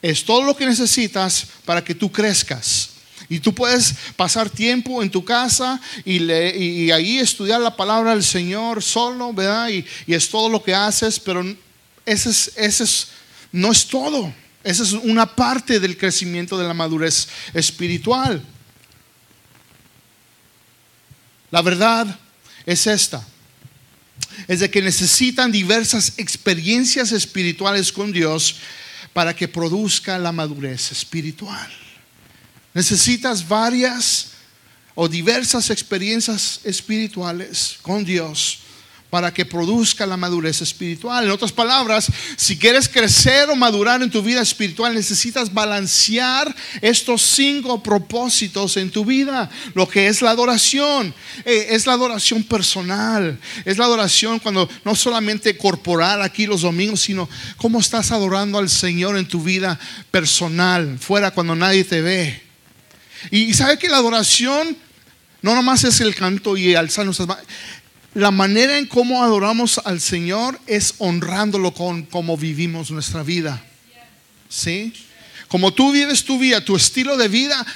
es 0.00 0.24
todo 0.24 0.42
lo 0.42 0.56
que 0.56 0.66
necesitas 0.66 1.46
para 1.64 1.82
que 1.82 1.94
tú 1.94 2.10
crezcas. 2.10 2.91
Y 3.32 3.40
tú 3.40 3.54
puedes 3.54 3.94
pasar 4.14 4.50
tiempo 4.50 5.02
en 5.02 5.10
tu 5.10 5.24
casa 5.24 5.80
y, 6.04 6.30
y, 6.30 6.90
ahí 6.90 7.16
estudiar 7.16 7.62
la 7.62 7.74
palabra 7.74 8.10
del 8.10 8.22
Señor 8.22 8.82
solo, 8.82 9.32
¿verdad? 9.32 9.70
Y, 9.70 9.86
es 10.06 10.28
todo 10.28 10.50
lo 10.50 10.62
que 10.62 10.74
haces, 10.74 11.18
pero 11.18 11.42
ese, 12.04 12.28
es, 12.28 12.52
ese 12.56 12.84
es, 12.84 13.08
no 13.50 13.72
es 13.72 13.86
todo. 13.86 14.30
Esa 14.62 14.82
es 14.82 14.92
una 14.92 15.24
parte 15.24 15.80
del 15.80 15.96
crecimiento 15.96 16.58
de 16.58 16.68
la 16.68 16.74
madurez 16.74 17.26
espiritual. 17.54 18.44
La 21.50 21.62
verdad 21.62 22.18
es 22.66 22.86
esta. 22.86 23.26
Es 24.46 24.60
de 24.60 24.70
que 24.70 24.82
necesitan 24.82 25.50
diversas 25.50 26.12
experiencias 26.18 27.12
espirituales 27.12 27.92
con 27.92 28.12
Dios 28.12 28.56
para 29.14 29.34
que 29.34 29.48
produzca 29.48 30.18
la 30.18 30.32
madurez 30.32 30.92
espiritual. 30.92 31.81
Necesitas 32.74 33.46
varias 33.46 34.28
o 34.94 35.08
diversas 35.08 35.70
experiencias 35.70 36.60
espirituales 36.64 37.78
con 37.82 38.04
Dios 38.04 38.58
para 39.12 39.30
que 39.30 39.44
produzca 39.44 40.06
la 40.06 40.16
madurez 40.16 40.62
espiritual. 40.62 41.26
En 41.26 41.30
otras 41.30 41.52
palabras, 41.52 42.06
si 42.34 42.56
quieres 42.56 42.88
crecer 42.88 43.50
o 43.50 43.54
madurar 43.54 44.02
en 44.02 44.10
tu 44.10 44.22
vida 44.22 44.40
espiritual, 44.40 44.94
necesitas 44.94 45.52
balancear 45.52 46.56
estos 46.80 47.20
cinco 47.20 47.82
propósitos 47.82 48.78
en 48.78 48.90
tu 48.90 49.04
vida. 49.04 49.50
Lo 49.74 49.86
que 49.86 50.06
es 50.06 50.22
la 50.22 50.30
adoración, 50.30 51.14
eh, 51.44 51.66
es 51.72 51.86
la 51.86 51.92
adoración 51.92 52.42
personal, 52.42 53.38
es 53.66 53.76
la 53.76 53.84
adoración 53.84 54.38
cuando 54.38 54.66
no 54.82 54.94
solamente 54.94 55.58
corporal 55.58 56.22
aquí 56.22 56.46
los 56.46 56.62
domingos, 56.62 57.02
sino 57.02 57.28
cómo 57.58 57.80
estás 57.80 58.12
adorando 58.12 58.56
al 58.56 58.70
Señor 58.70 59.18
en 59.18 59.28
tu 59.28 59.42
vida 59.42 59.78
personal, 60.10 60.98
fuera 60.98 61.32
cuando 61.32 61.54
nadie 61.54 61.84
te 61.84 62.00
ve. 62.00 62.51
Y, 63.30 63.52
sabe 63.54 63.78
que 63.78 63.88
la 63.88 63.98
adoración 63.98 64.76
no 65.42 65.54
nomás 65.54 65.84
es 65.84 66.00
el 66.00 66.14
canto 66.14 66.56
y 66.56 66.74
alzar 66.74 67.04
nuestras 67.04 67.28
manos 67.28 67.44
la 68.14 68.30
manera 68.30 68.76
en 68.76 68.86
cómo 68.86 69.22
adoramos 69.22 69.80
al 69.84 70.00
Señor 70.00 70.60
es 70.66 70.94
honrándolo 70.98 71.72
con 71.72 72.02
cómo 72.02 72.36
vivimos 72.36 72.90
nuestra 72.90 73.22
vida. 73.22 73.64
¿Sí? 74.48 74.92
Como 75.52 75.70
tú 75.70 75.92
vives 75.92 76.24
tu 76.24 76.38
vida, 76.38 76.64
tu 76.64 76.74
estilo 76.76 77.18
de 77.18 77.28
vida, 77.28 77.66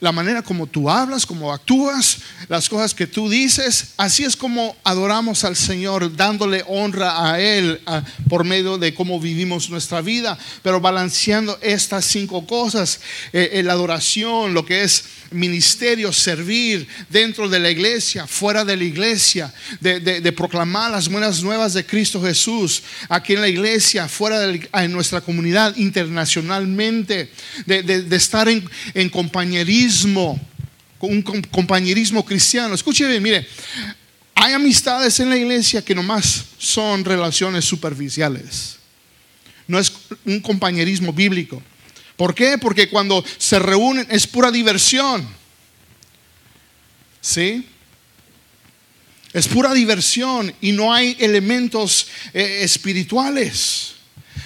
la 0.00 0.12
manera 0.12 0.42
como 0.42 0.66
tú 0.66 0.90
hablas, 0.90 1.24
como 1.24 1.50
actúas, 1.50 2.18
las 2.48 2.68
cosas 2.68 2.92
que 2.92 3.06
tú 3.06 3.30
dices, 3.30 3.94
así 3.96 4.22
es 4.22 4.36
como 4.36 4.76
adoramos 4.84 5.42
al 5.44 5.56
Señor, 5.56 6.14
dándole 6.14 6.62
honra 6.68 7.32
a 7.32 7.40
Él 7.40 7.80
por 8.28 8.44
medio 8.44 8.76
de 8.76 8.92
cómo 8.92 9.18
vivimos 9.18 9.70
nuestra 9.70 10.02
vida, 10.02 10.36
pero 10.62 10.78
balanceando 10.78 11.58
estas 11.62 12.04
cinco 12.04 12.46
cosas, 12.46 13.00
eh, 13.32 13.62
la 13.64 13.72
adoración, 13.72 14.52
lo 14.52 14.66
que 14.66 14.82
es 14.82 15.04
ministerio, 15.32 16.12
servir 16.12 16.86
dentro 17.08 17.48
de 17.48 17.58
la 17.58 17.70
iglesia, 17.70 18.26
fuera 18.26 18.64
de 18.64 18.76
la 18.76 18.84
iglesia, 18.84 19.52
de, 19.80 20.32
proclamar 20.32 20.90
las 20.90 21.08
buenas 21.08 21.42
nuevas 21.42 21.74
de 21.74 21.84
Cristo 21.84 22.22
Jesús, 22.22 22.82
aquí 23.08 23.34
en 23.34 23.40
la 23.40 23.48
iglesia, 23.48 24.08
fuera 24.08 24.40
de 24.40 24.68
en 24.72 24.92
nuestra 24.92 25.20
comunidad, 25.20 25.76
internacionalmente, 25.76 27.21
de, 27.66 28.06
estar 28.16 28.48
en, 28.48 28.68
en 28.94 29.08
compañerismo, 29.08 30.40
un 31.00 31.22
compañerismo 31.22 32.24
cristiano. 32.24 32.74
Escuche 32.74 33.06
bien, 33.06 33.22
mire, 33.22 33.46
hay 34.34 34.52
amistades 34.54 35.20
en 35.20 35.30
la 35.30 35.36
iglesia 35.36 35.84
que 35.84 35.94
nomás 35.94 36.44
son 36.58 37.04
relaciones 37.04 37.64
superficiales. 37.64 38.76
No 39.66 39.78
es 39.78 39.92
un 40.24 40.40
compañerismo 40.40 41.12
bíblico. 41.12 41.62
¿Por 42.16 42.34
qué? 42.34 42.58
Porque 42.58 42.88
cuando 42.88 43.24
se 43.38 43.58
reúnen 43.58 44.06
es 44.10 44.26
pura 44.26 44.50
diversión. 44.50 45.26
¿Sí? 47.20 47.66
Es 49.32 49.48
pura 49.48 49.72
diversión 49.72 50.54
y 50.60 50.72
no 50.72 50.92
hay 50.92 51.16
elementos 51.18 52.06
eh, 52.34 52.60
espirituales. 52.62 53.94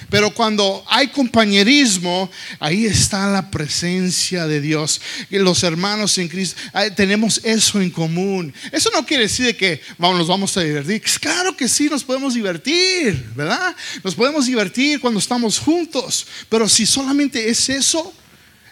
Pero 0.09 0.31
cuando 0.31 0.85
hay 0.87 1.07
compañerismo, 1.09 2.29
ahí 2.59 2.85
está 2.85 3.27
la 3.27 3.51
presencia 3.51 4.47
de 4.47 4.61
Dios. 4.61 5.01
Los 5.29 5.63
hermanos 5.63 6.17
en 6.17 6.29
Cristo, 6.29 6.59
tenemos 6.95 7.41
eso 7.43 7.81
en 7.81 7.89
común. 7.89 8.53
Eso 8.71 8.89
no 8.93 9.05
quiere 9.05 9.23
decir 9.23 9.55
que 9.57 9.81
vamos, 9.97 10.17
nos 10.17 10.27
vamos 10.27 10.55
a 10.55 10.61
divertir. 10.61 11.01
Claro 11.19 11.57
que 11.57 11.67
sí, 11.67 11.89
nos 11.89 12.03
podemos 12.03 12.33
divertir, 12.35 13.31
¿verdad? 13.35 13.75
Nos 14.03 14.15
podemos 14.15 14.45
divertir 14.45 15.01
cuando 15.01 15.19
estamos 15.19 15.59
juntos. 15.59 16.25
Pero 16.47 16.69
si 16.69 16.85
solamente 16.85 17.49
es 17.49 17.67
eso, 17.67 18.13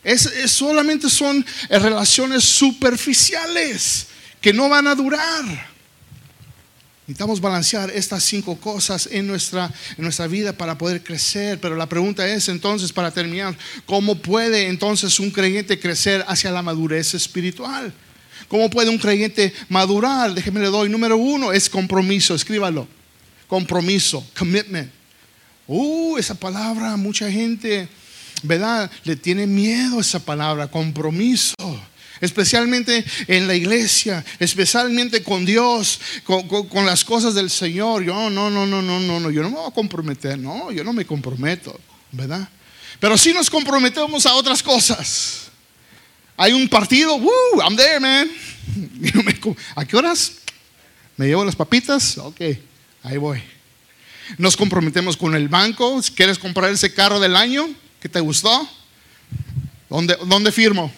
es 0.04 0.30
solamente 0.48 1.10
son 1.10 1.46
relaciones 1.70 2.44
superficiales 2.46 4.08
que 4.40 4.54
no 4.54 4.70
van 4.70 4.88
a 4.88 4.96
durar. 4.96 5.75
Necesitamos 7.08 7.40
balancear 7.40 7.92
estas 7.92 8.24
cinco 8.24 8.56
cosas 8.56 9.08
en 9.12 9.28
nuestra, 9.28 9.72
en 9.96 10.04
nuestra 10.04 10.26
vida 10.26 10.54
para 10.54 10.76
poder 10.76 11.04
crecer. 11.04 11.60
Pero 11.60 11.76
la 11.76 11.88
pregunta 11.88 12.28
es 12.28 12.50
entonces, 12.50 12.92
para 12.92 13.12
terminar, 13.12 13.56
¿cómo 13.86 14.16
puede 14.16 14.68
entonces 14.68 15.20
un 15.20 15.30
creyente 15.30 15.80
crecer 15.80 16.26
hacia 16.28 16.50
la 16.50 16.64
madurez 16.64 17.14
espiritual? 17.14 17.94
¿Cómo 18.48 18.72
puede 18.72 18.90
un 18.90 18.98
creyente 18.98 19.54
madurar? 19.70 20.34
Déjeme 20.34 20.62
le 20.62 20.68
doy. 20.68 20.90
Número 20.90 21.16
uno 21.16 21.54
es 21.54 21.70
compromiso, 21.70 22.34
escríbalo. 22.34 22.88
Compromiso, 23.48 24.26
commitment. 24.36 24.92
Uh, 25.68 26.18
esa 26.18 26.34
palabra, 26.34 26.98
mucha 26.98 27.30
gente, 27.32 27.88
¿verdad? 28.42 28.90
Le 29.04 29.16
tiene 29.16 29.46
miedo 29.46 30.00
esa 30.00 30.20
palabra, 30.20 30.68
compromiso 30.68 31.54
especialmente 32.22 33.04
en 33.28 33.48
la 33.48 33.56
iglesia, 33.56 34.24
especialmente 34.40 35.24
con 35.24 35.46
Dios, 35.46 36.00
con, 36.24 36.86
las 36.86 37.04
cosas 37.04 37.34
del 37.34 37.50
Señor. 37.50 38.04
Yo 38.04 38.30
no, 38.30 38.50
no, 38.50 38.66
no, 38.66 38.82
no, 38.82 39.00
no, 39.00 39.20
no, 39.20 39.32
yo 39.32 39.42
no 39.42 39.50
me 39.50 39.56
voy 39.58 39.68
a 39.70 39.74
comprometer, 39.74 40.38
no, 40.38 40.72
yo 40.72 40.84
no 40.84 40.94
me 40.94 41.06
comprometo, 41.06 41.80
¿verdad? 42.12 42.48
Pero 43.00 43.18
sí 43.18 43.34
nos 43.34 43.50
comprometemos 43.50 44.26
a 44.26 44.36
otras 44.36 44.64
cosas. 44.64 45.52
Hay 46.38 46.54
un 46.54 46.68
partido, 46.68 47.16
woo, 47.16 47.62
I'm 47.62 47.76
there, 47.76 48.00
man. 48.00 48.30
¿A 49.76 49.86
qué 49.86 49.96
horas? 49.96 50.34
¿Me 51.18 51.28
llevo 51.28 51.46
las 51.46 51.56
papitas? 51.56 52.18
Ok, 52.18 52.42
ahí 53.04 53.18
voy. 53.18 53.42
Nos 54.38 54.58
comprometemos 54.58 55.16
con 55.16 55.36
el 55.36 55.48
banco. 55.48 56.02
Si 56.02 56.12
quieres 56.12 56.38
comprar 56.38 56.72
ese 56.72 56.94
carro 56.94 57.20
del 57.20 57.36
año 57.36 57.70
que 58.02 58.10
te 58.10 58.20
gustó, 58.20 58.68
¿dónde, 59.90 60.18
dónde 60.26 60.52
firmo? 60.52 60.92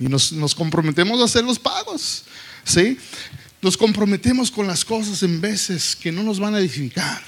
Y 0.00 0.08
nos, 0.08 0.54
comprometemos 0.54 1.20
a 1.20 1.24
hacer 1.24 1.44
los 1.44 1.58
pagos. 1.58 2.24
¿sí? 2.64 2.96
Nos 3.60 3.76
comprometemos 3.76 4.50
con 4.50 4.66
las 4.66 4.82
cosas 4.82 5.22
en 5.22 5.40
veces 5.40 5.94
que 5.94 6.10
no 6.10 6.22
nos 6.22 6.40
van 6.40 6.54
a 6.54 6.58
edificar. 6.58 7.22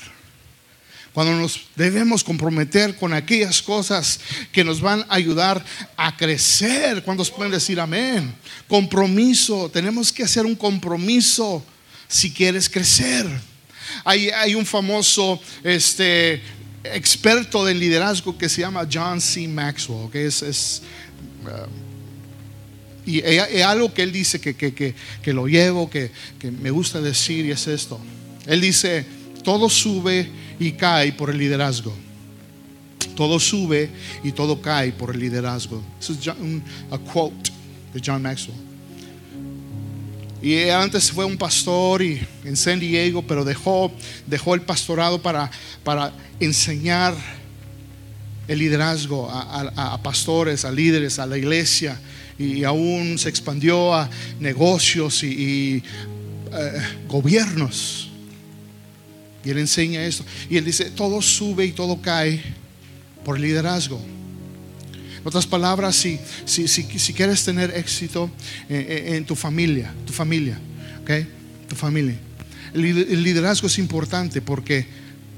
Cuando 1.13 1.37
nos 1.37 1.61
debemos 1.77 2.25
comprometer 2.25 2.97
con 2.97 3.13
aquellas 3.13 3.61
cosas 3.61 4.19
que 4.51 4.65
nos 4.65 4.81
van 4.81 5.03
a 5.03 5.15
ayudar 5.15 5.63
a 5.95 6.17
crecer. 6.17 7.05
¿Cuántos 7.05 7.31
pueden 7.31 7.53
decir 7.53 7.79
amén? 7.79 8.35
Compromiso. 8.67 9.69
Tenemos 9.71 10.11
que 10.11 10.23
hacer 10.23 10.47
un 10.47 10.57
compromiso 10.57 11.63
si 12.09 12.31
quieres 12.31 12.71
crecer. 12.71 13.27
Hay, 14.05 14.31
hay 14.31 14.55
un 14.55 14.65
famoso 14.65 15.39
este, 15.63 16.41
experto 16.85 17.69
en 17.69 17.79
liderazgo 17.79 18.39
que 18.39 18.49
se 18.49 18.63
llama 18.63 18.89
John 18.91 19.21
C. 19.21 19.47
Maxwell, 19.47 20.11
que 20.11 20.25
es, 20.25 20.83
uh, 21.45 21.92
y 23.05 23.19
es 23.19 23.65
algo 23.65 23.93
que 23.93 24.03
él 24.03 24.13
dice 24.13 24.41
que, 24.41 24.95
lo 25.33 25.47
llevo, 25.49 25.91
que, 25.91 26.11
me 26.61 26.71
gusta 26.71 27.01
decir 27.01 27.45
y 27.47 27.51
es 27.51 27.67
esto. 27.67 27.99
Él 28.47 28.61
dice, 28.61 29.05
todo 29.43 29.69
sube 29.69 30.29
y 30.59 30.73
cae 30.73 31.13
por 31.13 31.31
el 31.31 31.39
liderazgo. 31.39 31.93
Todo 33.17 33.41
sube 33.41 33.91
y 34.23 34.33
todo 34.33 34.61
cae 34.63 34.93
por 34.93 35.15
el 35.15 35.21
liderazgo. 35.21 35.83
Es 36.01 36.11
un 36.11 36.63
quote 37.13 37.51
de 37.93 38.01
John 38.05 38.23
Maxwell. 38.23 38.57
Y 40.41 40.69
antes 40.71 41.11
fue 41.11 41.25
un 41.25 41.37
pastor 41.37 42.03
y, 42.03 42.21
en 42.45 42.57
San 42.57 42.81
Diego, 42.81 43.23
pero 43.23 43.45
dejó, 43.45 43.93
dejó 44.27 44.55
el 44.55 44.63
pastorado 44.63 45.23
para, 45.23 45.51
para 45.85 46.13
enseñar 46.41 47.15
el 48.49 48.59
liderazgo 48.59 49.31
a, 49.31 49.93
a 49.95 50.03
pastores, 50.03 50.65
a 50.65 50.73
líderes, 50.73 51.19
a 51.21 51.27
la 51.27 51.39
iglesia 51.39 52.01
y 52.43 52.65
aún 52.65 53.19
se 53.19 53.29
expandió 53.29 53.95
a 53.95 54.11
negocios 54.41 55.23
y, 55.23 55.83
eh, 56.53 56.83
gobiernos. 57.09 58.11
Y 59.45 59.51
él 59.51 59.59
enseña 59.59 60.05
esto. 60.05 60.25
Y 60.51 60.57
él 60.57 60.65
dice, 60.65 60.87
todo 60.91 61.23
sube 61.23 61.65
y 61.65 61.73
todo 61.73 62.01
cae 62.01 62.43
por 63.25 63.39
liderazgo. 63.39 64.01
En 65.23 65.27
otras 65.29 65.47
palabras, 65.47 65.97
si, 65.97 66.19
si, 66.45 66.67
si, 66.67 67.13
quieres 67.15 67.45
tener 67.45 67.73
éxito 67.77 68.31
en, 68.69 69.25
tu 69.25 69.37
familia, 69.37 69.95
tu 70.05 70.13
familia, 70.13 70.59
¿ok? 71.03 71.11
Tu 71.69 71.77
familia. 71.77 72.17
El, 72.75 73.23
liderazgo 73.23 73.69
es 73.69 73.79
importante 73.79 74.41
porque 74.43 74.87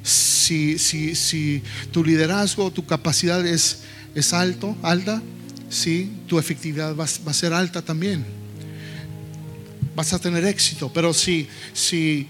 si, 0.02 0.78
si, 0.78 1.14
si 1.14 1.62
tu 1.92 2.02
liderazgo, 2.02 2.70
tu 2.70 2.86
capacidad 2.86 3.46
es, 3.46 3.80
es 4.14 4.32
alto, 4.32 4.76
alta, 4.82 5.22
¿sí? 5.74 6.10
tu 6.26 6.38
efectividad 6.38 6.94
va, 6.94 7.04
a 7.04 7.34
ser 7.34 7.52
alta 7.52 7.82
también. 7.82 8.24
Vas 9.96 10.12
a 10.12 10.18
tener 10.18 10.44
éxito, 10.44 10.90
pero 10.92 11.12
si, 11.12 11.48
si 11.72 12.28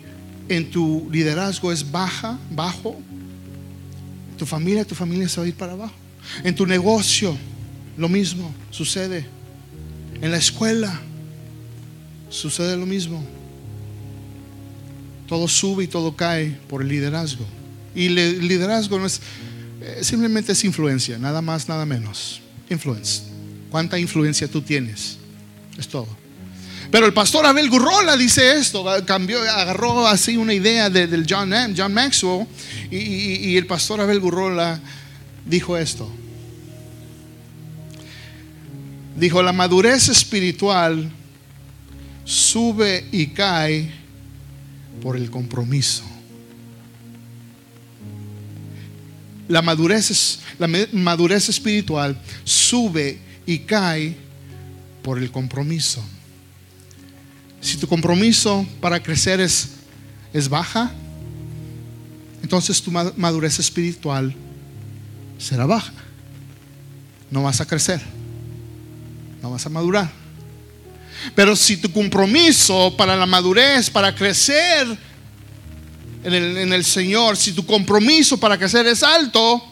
en 0.48 0.70
tu 0.70 1.08
liderazgo 1.10 1.70
es 1.70 1.90
baja, 1.90 2.38
bajo, 2.50 3.00
tu 4.38 4.46
familia, 4.46 4.84
tu 4.84 4.94
familia 4.94 5.28
se 5.28 5.40
va 5.40 5.44
a 5.44 5.48
ir 5.48 5.54
para 5.54 5.72
abajo. 5.72 5.94
En 6.42 6.54
tu 6.54 6.66
negocio, 6.66 7.36
lo 7.96 8.08
mismo 8.08 8.52
sucede. 8.70 9.26
En 10.20 10.30
la 10.30 10.38
escuela, 10.38 11.00
sucede 12.30 12.76
lo 12.76 12.86
mismo. 12.86 13.24
Todo 15.28 15.48
sube 15.48 15.84
y 15.84 15.86
todo 15.86 16.16
cae 16.16 16.58
por 16.68 16.82
el 16.82 16.88
liderazgo. 16.88 17.44
Y 17.94 18.06
el 18.06 18.46
liderazgo 18.48 18.98
no 18.98 19.06
es, 19.06 19.20
eh, 19.80 20.00
simplemente 20.02 20.52
es 20.52 20.64
influencia, 20.64 21.18
nada 21.18 21.40
más, 21.40 21.68
nada 21.68 21.86
menos. 21.86 22.40
Influence 22.68 23.33
cuánta 23.74 23.98
influencia 23.98 24.46
tú 24.46 24.62
tienes. 24.62 25.16
Es 25.76 25.88
todo. 25.88 26.06
Pero 26.92 27.06
el 27.06 27.12
pastor 27.12 27.44
Abel 27.44 27.68
Gurrola 27.68 28.16
dice 28.16 28.56
esto, 28.56 28.84
cambió, 29.04 29.40
agarró 29.42 30.06
así 30.06 30.36
una 30.36 30.54
idea 30.54 30.88
del 30.88 31.26
John, 31.28 31.52
John 31.76 31.92
Maxwell 31.92 32.46
y, 32.88 32.98
y 32.98 33.56
el 33.56 33.66
pastor 33.66 34.00
Abel 34.00 34.20
Gurrola 34.20 34.78
dijo 35.44 35.76
esto. 35.76 36.08
Dijo, 39.16 39.42
la 39.42 39.52
madurez 39.52 40.08
espiritual 40.08 41.10
sube 42.24 43.08
y 43.10 43.26
cae 43.26 43.90
por 45.02 45.16
el 45.16 45.32
compromiso. 45.32 46.04
La 49.48 49.62
madurez, 49.62 50.38
la 50.60 50.68
madurez 50.92 51.48
espiritual 51.48 52.16
sube 52.44 53.33
y 53.46 53.60
cae 53.60 54.16
por 55.02 55.18
el 55.18 55.30
compromiso. 55.30 56.02
Si 57.60 57.76
tu 57.76 57.86
compromiso 57.86 58.66
para 58.80 59.02
crecer 59.02 59.40
es, 59.40 59.70
es 60.32 60.48
baja, 60.48 60.92
entonces 62.42 62.82
tu 62.82 62.90
madurez 62.90 63.58
espiritual 63.58 64.34
será 65.38 65.66
baja. 65.66 65.92
No 67.30 67.42
vas 67.42 67.60
a 67.60 67.66
crecer, 67.66 68.00
no 69.42 69.50
vas 69.50 69.64
a 69.66 69.70
madurar. 69.70 70.10
Pero 71.34 71.56
si 71.56 71.76
tu 71.76 71.90
compromiso 71.90 72.94
para 72.96 73.16
la 73.16 73.26
madurez, 73.26 73.88
para 73.88 74.14
crecer 74.14 74.86
en 76.22 76.34
el, 76.34 76.56
en 76.58 76.72
el 76.72 76.84
Señor, 76.84 77.36
si 77.36 77.52
tu 77.52 77.64
compromiso 77.64 78.38
para 78.38 78.58
crecer 78.58 78.86
es 78.86 79.02
alto, 79.02 79.62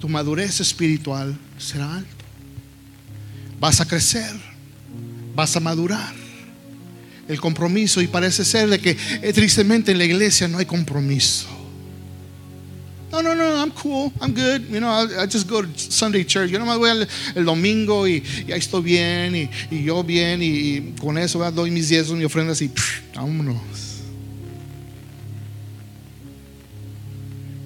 tu 0.00 0.08
madurez 0.08 0.60
espiritual 0.60 1.38
será 1.58 1.94
alto. 1.94 2.17
Vas 3.60 3.80
a 3.80 3.86
crecer, 3.86 4.30
vas 5.34 5.56
a 5.56 5.60
madurar. 5.60 6.14
El 7.28 7.40
compromiso, 7.40 8.00
y 8.00 8.06
parece 8.06 8.42
ser 8.44 8.70
de 8.70 8.78
que 8.78 8.96
eh, 9.20 9.32
tristemente 9.34 9.92
en 9.92 9.98
la 9.98 10.04
iglesia 10.04 10.48
no 10.48 10.58
hay 10.58 10.64
compromiso. 10.64 11.46
No, 13.10 13.22
no, 13.22 13.34
no, 13.34 13.56
I'm 13.56 13.70
cool, 13.70 14.12
I'm 14.20 14.34
good. 14.34 14.68
You 14.70 14.80
know, 14.80 14.90
I, 14.90 15.26
just 15.26 15.48
go 15.48 15.62
to 15.62 15.68
Sunday 15.76 16.24
church. 16.24 16.50
Yo 16.50 16.58
no 16.58 16.66
me 16.66 16.76
voy 16.76 17.06
el, 17.34 17.44
domingo 17.44 18.06
y, 18.06 18.22
ahí 18.52 18.58
estoy 18.58 18.82
bien 18.82 19.50
y, 19.70 19.84
yo 19.84 20.04
bien 20.04 20.40
y, 20.42 20.94
con 21.00 21.16
eso 21.16 21.38
doy 21.50 21.70
mis 21.70 21.88
diezmos, 21.88 22.18
mi 22.18 22.24
ofrendas 22.24 22.60
y 22.60 22.70
vámonos. 23.14 23.56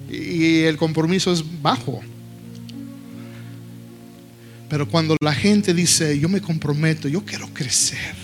Y 0.09 0.61
el 0.61 0.77
compromiso 0.77 1.33
es 1.33 1.43
bajo. 1.61 2.01
Pero 4.69 4.87
cuando 4.87 5.15
la 5.21 5.33
gente 5.33 5.73
dice, 5.73 6.17
yo 6.19 6.29
me 6.29 6.41
comprometo, 6.41 7.07
yo 7.07 7.23
quiero 7.23 7.47
crecer. 7.53 8.15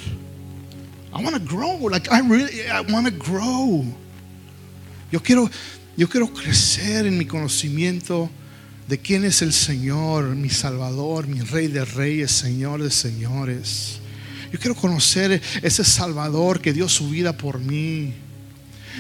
I 1.14 1.24
want 1.24 1.36
to 1.36 1.40
grow, 1.40 1.90
like 1.90 2.08
I 2.10 2.22
really, 2.22 2.62
I 2.62 2.82
want 2.92 3.08
to 3.08 3.14
grow. 3.14 3.86
Yo 5.12 5.22
quiero, 5.22 5.50
yo 5.98 6.08
quiero 6.08 6.32
crecer 6.32 7.08
en 7.08 7.18
mi 7.18 7.26
conocimiento 7.26 8.30
de 8.88 8.98
quién 8.98 9.26
es 9.26 9.42
el 9.42 9.54
Señor, 9.54 10.36
mi 10.36 10.50
Salvador, 10.50 11.28
mi 11.28 11.42
Rey 11.42 11.68
de 11.68 11.84
Reyes, 11.84 12.32
Señor 12.32 12.82
de 12.82 12.92
Señores. 12.92 14.00
Yo 14.52 14.60
quiero 14.60 14.76
conocer 14.76 15.42
ese 15.62 15.84
Salvador 15.84 16.62
que 16.62 16.74
dio 16.74 16.88
su 16.90 17.10
vida 17.10 17.38
por 17.38 17.60
mí. 17.60 18.14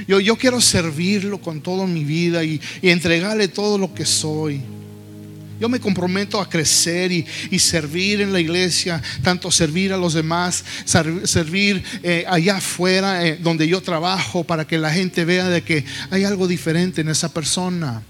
Yo, 0.07 0.19
yo 0.19 0.35
quiero 0.35 0.61
servirlo 0.61 1.41
con 1.41 1.61
toda 1.61 1.87
mi 1.87 2.03
vida 2.03 2.43
y, 2.43 2.61
y 2.81 2.89
entregarle 2.89 3.47
todo 3.47 3.77
lo 3.77 3.93
que 3.93 4.05
soy. 4.05 4.61
Yo 5.59 5.67
me 5.67 5.79
comprometo 5.79 6.39
a 6.39 6.49
crecer 6.49 7.11
y, 7.11 7.59
servir 7.59 8.21
en 8.21 8.31
la 8.31 8.39
iglesia, 8.39 9.01
tanto 9.21 9.51
servir 9.51 9.91
a 9.91 9.97
los 9.97 10.13
demás, 10.13 10.63
servir 11.25 11.83
eh, 12.01 12.23
allá 12.27 12.57
afuera 12.57 13.25
eh, 13.25 13.37
donde 13.41 13.67
yo 13.67 13.81
trabajo 13.81 14.43
para 14.45 14.65
que 14.65 14.77
la 14.77 14.91
gente 14.91 15.25
vea 15.25 15.49
de 15.49 15.61
que 15.61 15.83
hay 16.09 16.23
algo 16.23 16.47
diferente 16.47 17.01
en 17.01 17.09
esa 17.09 17.33
persona. 17.33 18.01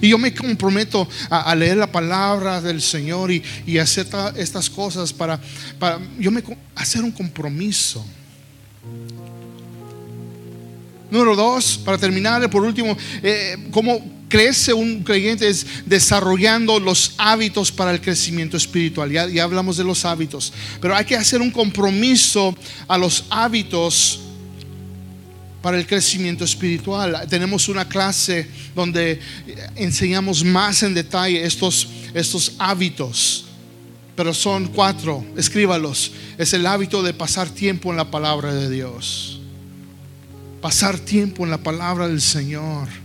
Y 0.00 0.08
yo 0.08 0.18
me 0.18 0.32
comprometo 0.32 1.08
a, 1.28 1.54
leer 1.56 1.76
la 1.76 1.90
palabra 1.90 2.60
del 2.60 2.80
Señor 2.80 3.32
y, 3.32 3.42
hacer 3.78 4.06
estas 4.36 4.70
cosas 4.70 5.12
para, 5.12 5.40
para 5.78 5.98
yo 6.18 6.30
me, 6.30 6.42
hacer 6.76 7.02
un 7.02 7.10
compromiso. 7.10 8.06
Número 11.10 11.36
dos, 11.36 11.78
para 11.78 11.98
terminar, 11.98 12.48
por 12.48 12.62
último, 12.62 12.96
eh, 13.22 13.68
¿cómo 13.70 14.13
crece 14.34 14.72
un 14.72 15.04
creyente? 15.04 15.48
Es 15.48 15.64
desarrollando 15.86 16.80
los 16.80 17.14
hábitos 17.18 17.70
para 17.70 17.92
el 17.92 18.00
crecimiento 18.00 18.56
espiritual. 18.56 19.08
Ya, 19.08 19.44
hablamos 19.44 19.76
de 19.76 19.84
los 19.84 20.04
hábitos, 20.04 20.52
pero 20.80 20.96
hay 20.96 21.04
que 21.04 21.14
hacer 21.14 21.40
un 21.40 21.52
compromiso 21.52 22.52
a 22.88 22.98
los 22.98 23.26
hábitos 23.30 24.18
para 25.62 25.78
el 25.78 25.86
crecimiento 25.86 26.44
espiritual. 26.44 27.24
Tenemos 27.28 27.68
una 27.68 27.88
clase 27.88 28.48
donde 28.74 29.20
enseñamos 29.76 30.42
más 30.42 30.82
en 30.82 30.94
detalle 30.94 31.44
estos, 31.44 31.86
estos 32.12 32.54
hábitos, 32.58 33.44
pero 34.16 34.34
son 34.34 34.66
cuatro, 34.66 35.24
escríbalos. 35.36 36.10
Es 36.38 36.52
el 36.54 36.66
hábito 36.66 37.04
de 37.04 37.14
pasar 37.14 37.48
tiempo 37.50 37.92
en 37.92 37.98
la 37.98 38.10
palabra 38.10 38.52
de 38.52 38.68
Dios 38.68 39.38
pasar 40.60 40.98
tiempo 40.98 41.44
en 41.44 41.50
la 41.50 41.58
palabra 41.58 42.08
del 42.08 42.22
Señor. 42.22 43.03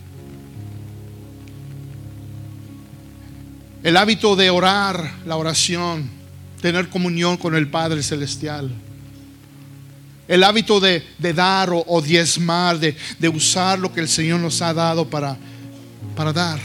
El 3.82 3.96
hábito 3.96 4.36
de 4.36 4.50
orar, 4.50 5.14
la 5.26 5.38
oración, 5.38 6.10
tener 6.62 6.90
comunión 6.90 7.38
con 7.38 7.56
el 7.56 7.70
Padre 7.70 8.04
Celestial. 8.04 8.70
El 10.28 10.44
hábito 10.44 10.80
de, 10.82 11.04
dar 11.34 11.70
o, 11.72 12.02
diezmar, 12.02 12.78
de, 12.78 12.96
usar 13.30 13.80
lo 13.80 13.94
que 13.94 14.02
el 14.02 14.10
Señor 14.10 14.42
nos 14.42 14.62
ha 14.62 14.74
dado 14.74 15.10
para, 15.10 15.38
para 16.16 16.34
dar. 16.34 16.60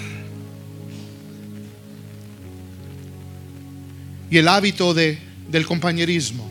Y 4.29 4.37
el 4.37 4.49
hábito 4.49 4.93
de, 4.93 5.19
del 5.49 5.67
compañerismo, 5.67 6.51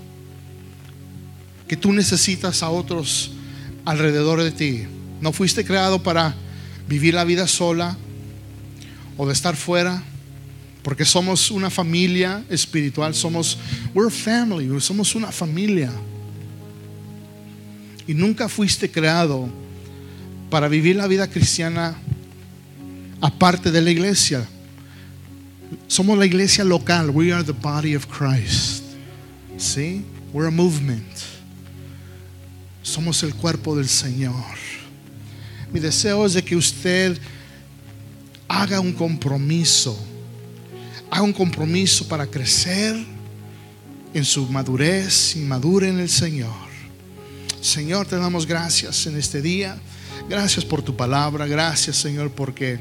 que 1.68 1.76
tú 1.76 1.92
necesitas 1.92 2.64
a 2.64 2.70
otros 2.70 3.32
alrededor 3.84 4.42
de 4.42 4.52
ti. 4.52 4.86
No 5.20 5.34
fuiste 5.34 5.66
creado 5.66 6.02
para 6.02 6.34
vivir 6.88 7.14
la 7.14 7.26
vida 7.26 7.48
sola 7.48 7.98
o 9.18 9.28
de 9.28 9.34
estar 9.34 9.56
fuera, 9.56 10.04
porque 10.84 11.06
somos 11.06 11.50
una 11.50 11.70
familia 11.70 12.44
espiritual, 12.50 13.16
somos 13.16 13.58
we're 13.94 14.12
family, 14.12 14.70
somos 14.82 15.16
una 15.16 15.32
familia. 15.32 15.92
Y 18.06 18.14
nunca 18.14 18.50
fuiste 18.50 18.92
creado 18.92 19.48
para 20.50 20.68
vivir 20.68 20.98
la 20.98 21.08
vida 21.08 21.28
cristiana 21.30 21.96
aparte 23.22 23.72
de 23.72 23.82
la 23.82 23.90
iglesia. 23.90 24.46
Somos 25.88 26.18
la 26.18 26.26
iglesia 26.26 26.66
local. 26.66 27.10
We 27.10 27.32
are 27.32 27.44
the 27.44 27.54
body 27.54 27.96
of 27.96 28.08
Christ. 28.08 28.84
See? 29.58 30.06
We're 30.34 30.48
a 30.48 30.52
movement. 30.52 31.08
Somos 32.82 33.24
el 33.24 33.34
cuerpo 33.34 33.76
del 33.76 33.88
Señor. 33.88 34.58
Mi 35.72 35.80
deseo 35.80 36.26
es 36.26 36.34
de 36.34 36.44
que 36.44 36.58
usted 36.58 37.18
haga 38.50 38.82
un 38.82 38.92
compromiso. 38.92 39.98
Haga 41.14 41.22
un 41.22 41.34
compromiso 41.34 42.08
para 42.08 42.26
crecer 42.26 42.96
en 44.16 44.26
su 44.26 44.48
madurez 44.48 45.36
y 45.36 45.42
madure 45.42 45.88
en 45.90 46.00
el 46.00 46.10
Señor. 46.10 46.50
Señor, 47.62 48.08
te 48.08 48.16
damos 48.16 48.48
gracias 48.48 49.06
en 49.06 49.16
este 49.20 49.40
día. 49.40 49.78
Gracias 50.28 50.66
por 50.66 50.82
tu 50.82 50.98
palabra. 50.98 51.46
Gracias, 51.46 51.98
Señor, 51.98 52.32
porque, 52.32 52.80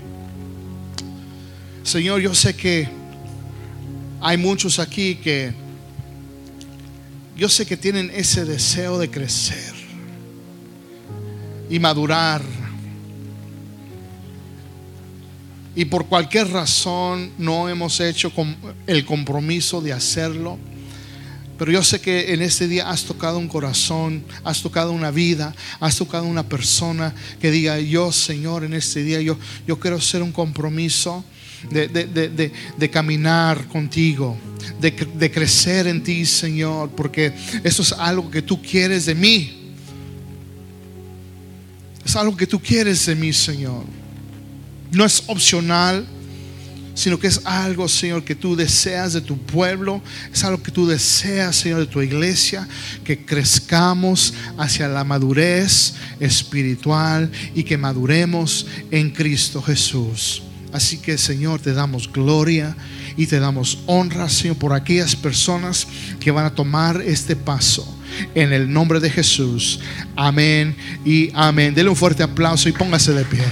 Señor, 1.83 2.23
yo 2.23 2.35
sé 2.35 2.57
que 2.57 2.89
hay 4.23 4.39
muchos 4.39 4.79
aquí 4.79 5.17
que, 5.17 5.53
yo 7.37 7.51
sé 7.51 7.67
que 7.67 7.77
tienen 7.77 8.11
ese 8.15 8.47
deseo 8.47 8.99
de 8.99 9.11
crecer 9.11 9.75
y 11.69 11.79
madurar. 11.79 12.41
Y 15.75 15.87
por 15.87 16.07
cualquier 16.07 16.49
razón 16.49 17.31
no 17.39 17.69
hemos 17.69 17.99
hecho 18.01 18.33
el 18.87 19.05
compromiso 19.05 19.81
de 19.81 19.93
hacerlo. 19.93 20.59
Pero 21.59 21.73
yo 21.73 21.83
sé 21.83 22.01
que 22.01 22.33
en 22.35 22.43
este 22.43 22.67
día 22.67 22.91
has 22.91 23.05
tocado 23.05 23.39
un 23.39 23.49
corazón, 23.49 24.25
has 24.43 24.63
tocado 24.63 24.93
una 24.93 25.11
vida, 25.11 25.55
has 25.81 25.97
tocado 25.97 26.25
una 26.25 26.43
persona 26.43 27.15
que 27.41 27.51
diga, 27.51 27.79
yo 27.79 28.11
Señor, 28.11 28.65
en 28.65 28.75
este 28.75 29.03
día 29.03 29.21
yo, 29.21 29.39
yo 29.67 29.79
quiero 29.79 29.97
hacer 29.97 30.23
un 30.23 30.33
compromiso 30.33 31.25
de, 31.71 32.51
de 32.77 32.91
caminar 32.91 33.69
contigo, 33.69 34.37
de, 34.81 35.31
crecer 35.31 35.87
en 35.87 36.03
ti, 36.03 36.25
Señor, 36.27 36.91
porque 36.91 37.33
eso 37.63 37.83
es 37.83 37.93
algo 37.93 38.31
que 38.31 38.43
tú 38.43 38.61
quieres 38.61 39.07
de 39.07 39.15
mí. 39.15 39.59
Es 42.05 42.17
algo 42.17 42.37
que 42.37 42.47
tú 42.47 42.61
quieres 42.61 43.07
de 43.07 43.15
mí, 43.15 43.33
Señor. 43.33 44.02
No 44.93 45.05
es 45.05 45.25
opcional. 45.27 46.07
sino 46.95 47.19
que 47.19 47.27
es 47.27 47.41
algo, 47.45 47.89
Señor, 47.89 48.23
que 48.23 48.35
tú 48.35 48.55
deseas 48.55 49.15
de 49.15 49.23
tu 49.23 49.39
pueblo, 49.39 50.03
es 50.31 50.45
algo 50.45 50.63
que 50.63 50.71
tú 50.71 50.87
deseas, 50.87 51.57
Señor, 51.57 51.81
de 51.81 51.87
tu 51.87 52.03
iglesia, 52.03 52.69
que 53.03 53.25
crezcamos 53.25 54.35
hacia 54.59 54.89
la 54.89 55.03
madurez 55.03 55.95
espiritual 56.21 57.31
y 57.55 57.63
que 57.63 57.79
maduremos 57.79 58.67
en 58.91 59.11
Cristo 59.11 59.63
Jesús. 59.63 60.43
Así 60.73 60.99
que, 60.99 61.19
Señor, 61.19 61.61
te 61.61 61.73
damos 61.73 62.11
gloria 62.11 62.77
y 63.17 63.27
te 63.27 63.39
damos 63.39 63.79
honra, 63.87 64.29
Señor, 64.29 64.57
por 64.57 64.73
aquellas 64.73 65.17
personas 65.17 65.87
que 66.19 66.31
van 66.31 66.47
a 66.47 66.55
tomar 66.55 67.03
este 67.03 67.37
paso. 67.37 67.87
En 68.35 68.53
el 68.53 68.71
nombre 68.71 69.01
de 69.01 69.09
Jesús. 69.09 69.81
Amén 70.15 70.77
y 71.05 71.31
amén. 71.33 71.75
Dele 71.75 71.89
un 71.89 71.97
fuerte 71.97 72.23
aplauso 72.23 72.69
y 72.69 72.73
póngase 72.73 73.13
de 73.13 73.25
pie. 73.25 73.43